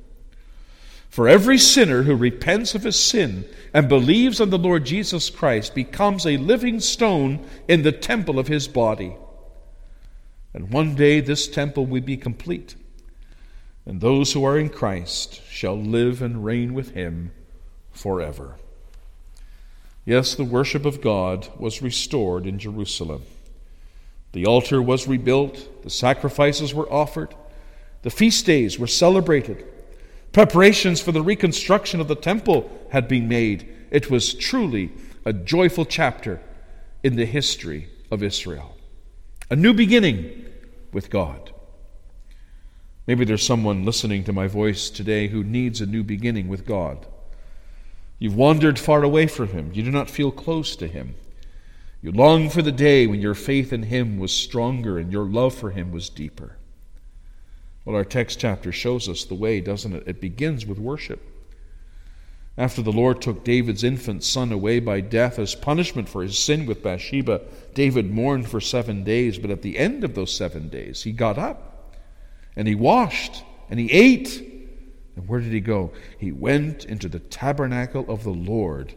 For 1.08 1.28
every 1.28 1.58
sinner 1.58 2.02
who 2.02 2.16
repents 2.16 2.74
of 2.74 2.82
his 2.82 2.98
sin 2.98 3.44
and 3.72 3.88
believes 3.88 4.40
on 4.40 4.50
the 4.50 4.58
Lord 4.58 4.84
Jesus 4.84 5.30
Christ 5.30 5.74
becomes 5.74 6.26
a 6.26 6.36
living 6.36 6.80
stone 6.80 7.46
in 7.68 7.82
the 7.82 7.92
temple 7.92 8.38
of 8.38 8.48
his 8.48 8.66
body. 8.66 9.14
And 10.52 10.72
one 10.72 10.94
day 10.96 11.20
this 11.20 11.46
temple 11.46 11.86
will 11.86 12.02
be 12.02 12.16
complete, 12.16 12.74
and 13.86 14.00
those 14.00 14.32
who 14.32 14.44
are 14.44 14.58
in 14.58 14.68
Christ 14.68 15.40
shall 15.48 15.80
live 15.80 16.22
and 16.22 16.44
reign 16.44 16.74
with 16.74 16.90
him 16.90 17.30
forever. 17.92 18.56
Yes, 20.04 20.34
the 20.34 20.44
worship 20.44 20.84
of 20.84 21.00
God 21.00 21.48
was 21.58 21.82
restored 21.82 22.46
in 22.46 22.58
Jerusalem. 22.58 23.22
The 24.32 24.46
altar 24.46 24.82
was 24.82 25.06
rebuilt, 25.06 25.82
the 25.82 25.90
sacrifices 25.90 26.74
were 26.74 26.90
offered, 26.92 27.34
the 28.02 28.10
feast 28.10 28.46
days 28.46 28.78
were 28.78 28.86
celebrated. 28.86 29.64
Preparations 30.32 31.00
for 31.00 31.12
the 31.12 31.22
reconstruction 31.22 32.00
of 32.00 32.08
the 32.08 32.16
temple 32.16 32.70
had 32.90 33.06
been 33.06 33.28
made. 33.28 33.68
It 33.90 34.10
was 34.10 34.34
truly 34.34 34.90
a 35.24 35.32
joyful 35.32 35.84
chapter 35.84 36.40
in 37.02 37.16
the 37.16 37.26
history 37.26 37.88
of 38.10 38.22
Israel. 38.22 38.76
A 39.50 39.56
new 39.56 39.74
beginning 39.74 40.46
with 40.92 41.10
God. 41.10 41.52
Maybe 43.06 43.24
there's 43.24 43.44
someone 43.44 43.84
listening 43.84 44.24
to 44.24 44.32
my 44.32 44.46
voice 44.46 44.88
today 44.88 45.28
who 45.28 45.44
needs 45.44 45.80
a 45.80 45.86
new 45.86 46.02
beginning 46.02 46.48
with 46.48 46.64
God. 46.64 47.06
You've 48.22 48.36
wandered 48.36 48.78
far 48.78 49.02
away 49.02 49.26
from 49.26 49.48
Him. 49.48 49.72
You 49.74 49.82
do 49.82 49.90
not 49.90 50.08
feel 50.08 50.30
close 50.30 50.76
to 50.76 50.86
Him. 50.86 51.16
You 52.00 52.12
long 52.12 52.50
for 52.50 52.62
the 52.62 52.70
day 52.70 53.04
when 53.04 53.20
your 53.20 53.34
faith 53.34 53.72
in 53.72 53.82
Him 53.82 54.20
was 54.20 54.32
stronger 54.32 54.96
and 54.96 55.10
your 55.10 55.24
love 55.24 55.56
for 55.56 55.72
Him 55.72 55.90
was 55.90 56.08
deeper. 56.08 56.56
Well, 57.84 57.96
our 57.96 58.04
text 58.04 58.38
chapter 58.38 58.70
shows 58.70 59.08
us 59.08 59.24
the 59.24 59.34
way, 59.34 59.60
doesn't 59.60 59.92
it? 59.92 60.04
It 60.06 60.20
begins 60.20 60.64
with 60.64 60.78
worship. 60.78 61.20
After 62.56 62.80
the 62.80 62.92
Lord 62.92 63.20
took 63.20 63.42
David's 63.42 63.82
infant 63.82 64.22
son 64.22 64.52
away 64.52 64.78
by 64.78 65.00
death 65.00 65.40
as 65.40 65.56
punishment 65.56 66.08
for 66.08 66.22
his 66.22 66.38
sin 66.38 66.64
with 66.64 66.80
Bathsheba, 66.80 67.40
David 67.74 68.14
mourned 68.14 68.48
for 68.48 68.60
seven 68.60 69.02
days, 69.02 69.36
but 69.36 69.50
at 69.50 69.62
the 69.62 69.76
end 69.76 70.04
of 70.04 70.14
those 70.14 70.32
seven 70.32 70.68
days, 70.68 71.02
he 71.02 71.10
got 71.10 71.38
up 71.38 71.96
and 72.54 72.68
he 72.68 72.76
washed 72.76 73.42
and 73.68 73.80
he 73.80 73.90
ate. 73.90 74.51
And 75.16 75.28
where 75.28 75.40
did 75.40 75.52
he 75.52 75.60
go? 75.60 75.92
He 76.18 76.32
went 76.32 76.84
into 76.84 77.08
the 77.08 77.18
tabernacle 77.18 78.04
of 78.08 78.24
the 78.24 78.30
Lord 78.30 78.94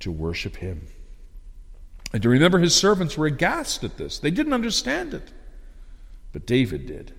to 0.00 0.10
worship 0.10 0.56
him. 0.56 0.86
And 2.12 2.22
to 2.22 2.28
remember 2.28 2.58
his 2.58 2.74
servants 2.74 3.16
were 3.16 3.26
aghast 3.26 3.84
at 3.84 3.96
this. 3.96 4.18
They 4.18 4.30
didn't 4.30 4.52
understand 4.52 5.14
it. 5.14 5.32
But 6.32 6.46
David 6.46 6.86
did. 6.86 7.12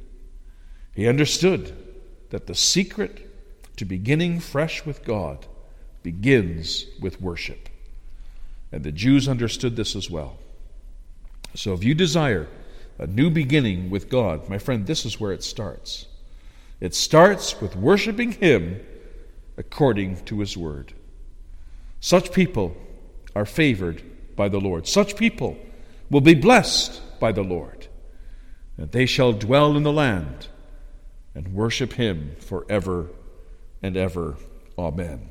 He 0.94 1.08
understood 1.08 1.74
that 2.30 2.48
the 2.48 2.56
secret 2.56 3.26
to 3.78 3.86
beginning 3.86 4.40
fresh 4.40 4.86
with 4.86 5.06
God 5.06 5.48
begins 6.04 6.86
with 7.00 7.22
worship. 7.22 7.70
And 8.72 8.84
the 8.84 8.92
Jews 8.92 9.28
understood 9.28 9.76
this 9.76 9.96
as 9.96 10.10
well. 10.10 10.38
So 11.56 11.74
if 11.74 11.84
you 11.84 11.96
desire 11.96 12.48
a 12.98 13.08
new 13.08 13.30
beginning 13.30 13.90
with 13.90 14.10
God, 14.10 14.50
my 14.50 14.58
friend, 14.58 14.86
this 14.86 15.06
is 15.06 15.20
where 15.20 15.32
it 15.32 15.44
starts. 15.44 16.06
It 16.80 16.96
starts 16.96 17.60
with 17.60 17.76
worshiping 17.76 18.34
Him 18.34 18.82
according 19.58 20.24
to 20.26 20.40
His 20.40 20.56
Word. 20.56 20.94
Such 22.00 22.32
people 22.32 22.78
are 23.36 23.46
favored 23.46 24.02
by 24.36 24.50
the 24.50 24.60
Lord. 24.60 24.88
Such 24.88 25.16
people 25.16 25.58
will 26.10 26.22
be 26.22 26.34
blessed 26.34 27.02
by 27.20 27.32
the 27.32 27.44
Lord. 27.44 27.88
And 28.78 28.92
they 28.92 29.06
shall 29.06 29.34
dwell 29.34 29.76
in 29.76 29.84
the 29.84 29.92
land 29.92 30.48
and 31.36 31.54
worship 31.54 31.94
him 31.94 32.36
forever 32.40 33.08
and 33.82 33.96
ever. 33.98 34.38
Amen. 34.78 35.30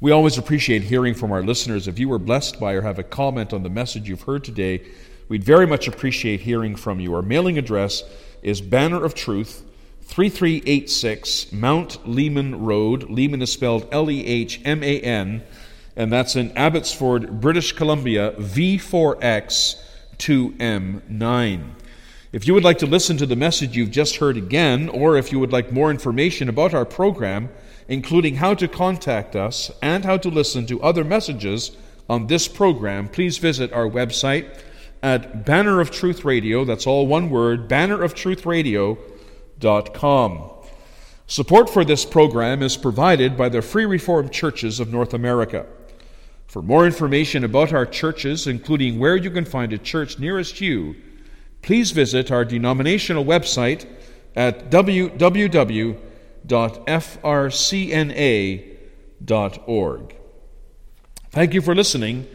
We 0.00 0.12
always 0.12 0.38
appreciate 0.38 0.82
hearing 0.82 1.14
from 1.14 1.30
our 1.30 1.42
listeners. 1.42 1.86
If 1.86 1.98
you 1.98 2.08
were 2.08 2.18
blessed 2.18 2.58
by 2.58 2.72
or 2.72 2.82
have 2.82 2.98
a 2.98 3.02
comment 3.02 3.52
on 3.52 3.62
the 3.62 3.68
message 3.68 4.08
you've 4.08 4.22
heard 4.22 4.44
today, 4.44 4.86
we'd 5.28 5.44
very 5.44 5.66
much 5.66 5.88
appreciate 5.88 6.40
hearing 6.40 6.74
from 6.74 7.00
you. 7.00 7.14
Our 7.14 7.22
mailing 7.22 7.58
address 7.58 8.02
is 8.42 8.60
Banner 8.60 9.04
of 9.04 9.14
Truth, 9.14 9.62
3386 10.10 11.52
Mount 11.52 12.08
Lehman 12.08 12.64
Road. 12.64 13.08
Lehman 13.08 13.42
is 13.42 13.52
spelled 13.52 13.86
L 13.92 14.10
E 14.10 14.26
H 14.26 14.60
M 14.64 14.82
A 14.82 15.00
N, 15.00 15.44
and 15.94 16.12
that's 16.12 16.34
in 16.34 16.50
Abbotsford, 16.56 17.40
British 17.40 17.70
Columbia, 17.70 18.32
V4X 18.32 19.80
2M9. 20.18 21.70
If 22.32 22.48
you 22.48 22.54
would 22.54 22.64
like 22.64 22.78
to 22.78 22.86
listen 22.86 23.18
to 23.18 23.26
the 23.26 23.36
message 23.36 23.76
you've 23.76 23.92
just 23.92 24.16
heard 24.16 24.36
again, 24.36 24.88
or 24.88 25.16
if 25.16 25.30
you 25.30 25.38
would 25.38 25.52
like 25.52 25.70
more 25.70 25.92
information 25.92 26.48
about 26.48 26.74
our 26.74 26.84
program, 26.84 27.48
including 27.86 28.34
how 28.34 28.54
to 28.54 28.66
contact 28.66 29.36
us 29.36 29.70
and 29.80 30.04
how 30.04 30.16
to 30.16 30.28
listen 30.28 30.66
to 30.66 30.82
other 30.82 31.04
messages 31.04 31.70
on 32.08 32.26
this 32.26 32.48
program, 32.48 33.08
please 33.08 33.38
visit 33.38 33.72
our 33.72 33.88
website 33.88 34.58
at 35.04 35.44
Banner 35.44 35.80
of 35.80 35.92
Truth 35.92 36.24
Radio. 36.24 36.64
That's 36.64 36.88
all 36.88 37.06
one 37.06 37.30
word, 37.30 37.68
banneroftruthradio.com. 39.60 40.50
Support 41.26 41.70
for 41.70 41.84
this 41.84 42.04
program 42.04 42.62
is 42.62 42.76
provided 42.76 43.36
by 43.36 43.48
the 43.48 43.62
Free 43.62 43.86
Reformed 43.86 44.32
Churches 44.32 44.80
of 44.80 44.92
North 44.92 45.14
America. 45.14 45.64
For 46.48 46.60
more 46.60 46.84
information 46.84 47.44
about 47.44 47.72
our 47.72 47.86
churches, 47.86 48.48
including 48.48 48.98
where 48.98 49.16
you 49.16 49.30
can 49.30 49.44
find 49.44 49.72
a 49.72 49.78
church 49.78 50.18
nearest 50.18 50.60
you, 50.60 50.96
please 51.62 51.92
visit 51.92 52.32
our 52.32 52.44
denominational 52.44 53.24
website 53.24 53.86
at 54.34 54.70
www.frcna.org. 54.70 55.96
Thank 61.30 61.54
you 61.54 61.62
for 61.62 61.76
listening, 61.76 62.26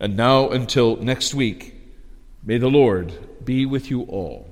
and 0.00 0.16
now 0.16 0.48
until 0.48 0.96
next 0.96 1.34
week, 1.34 1.76
may 2.42 2.58
the 2.58 2.68
Lord 2.68 3.44
be 3.44 3.64
with 3.64 3.92
you 3.92 4.02
all. 4.02 4.49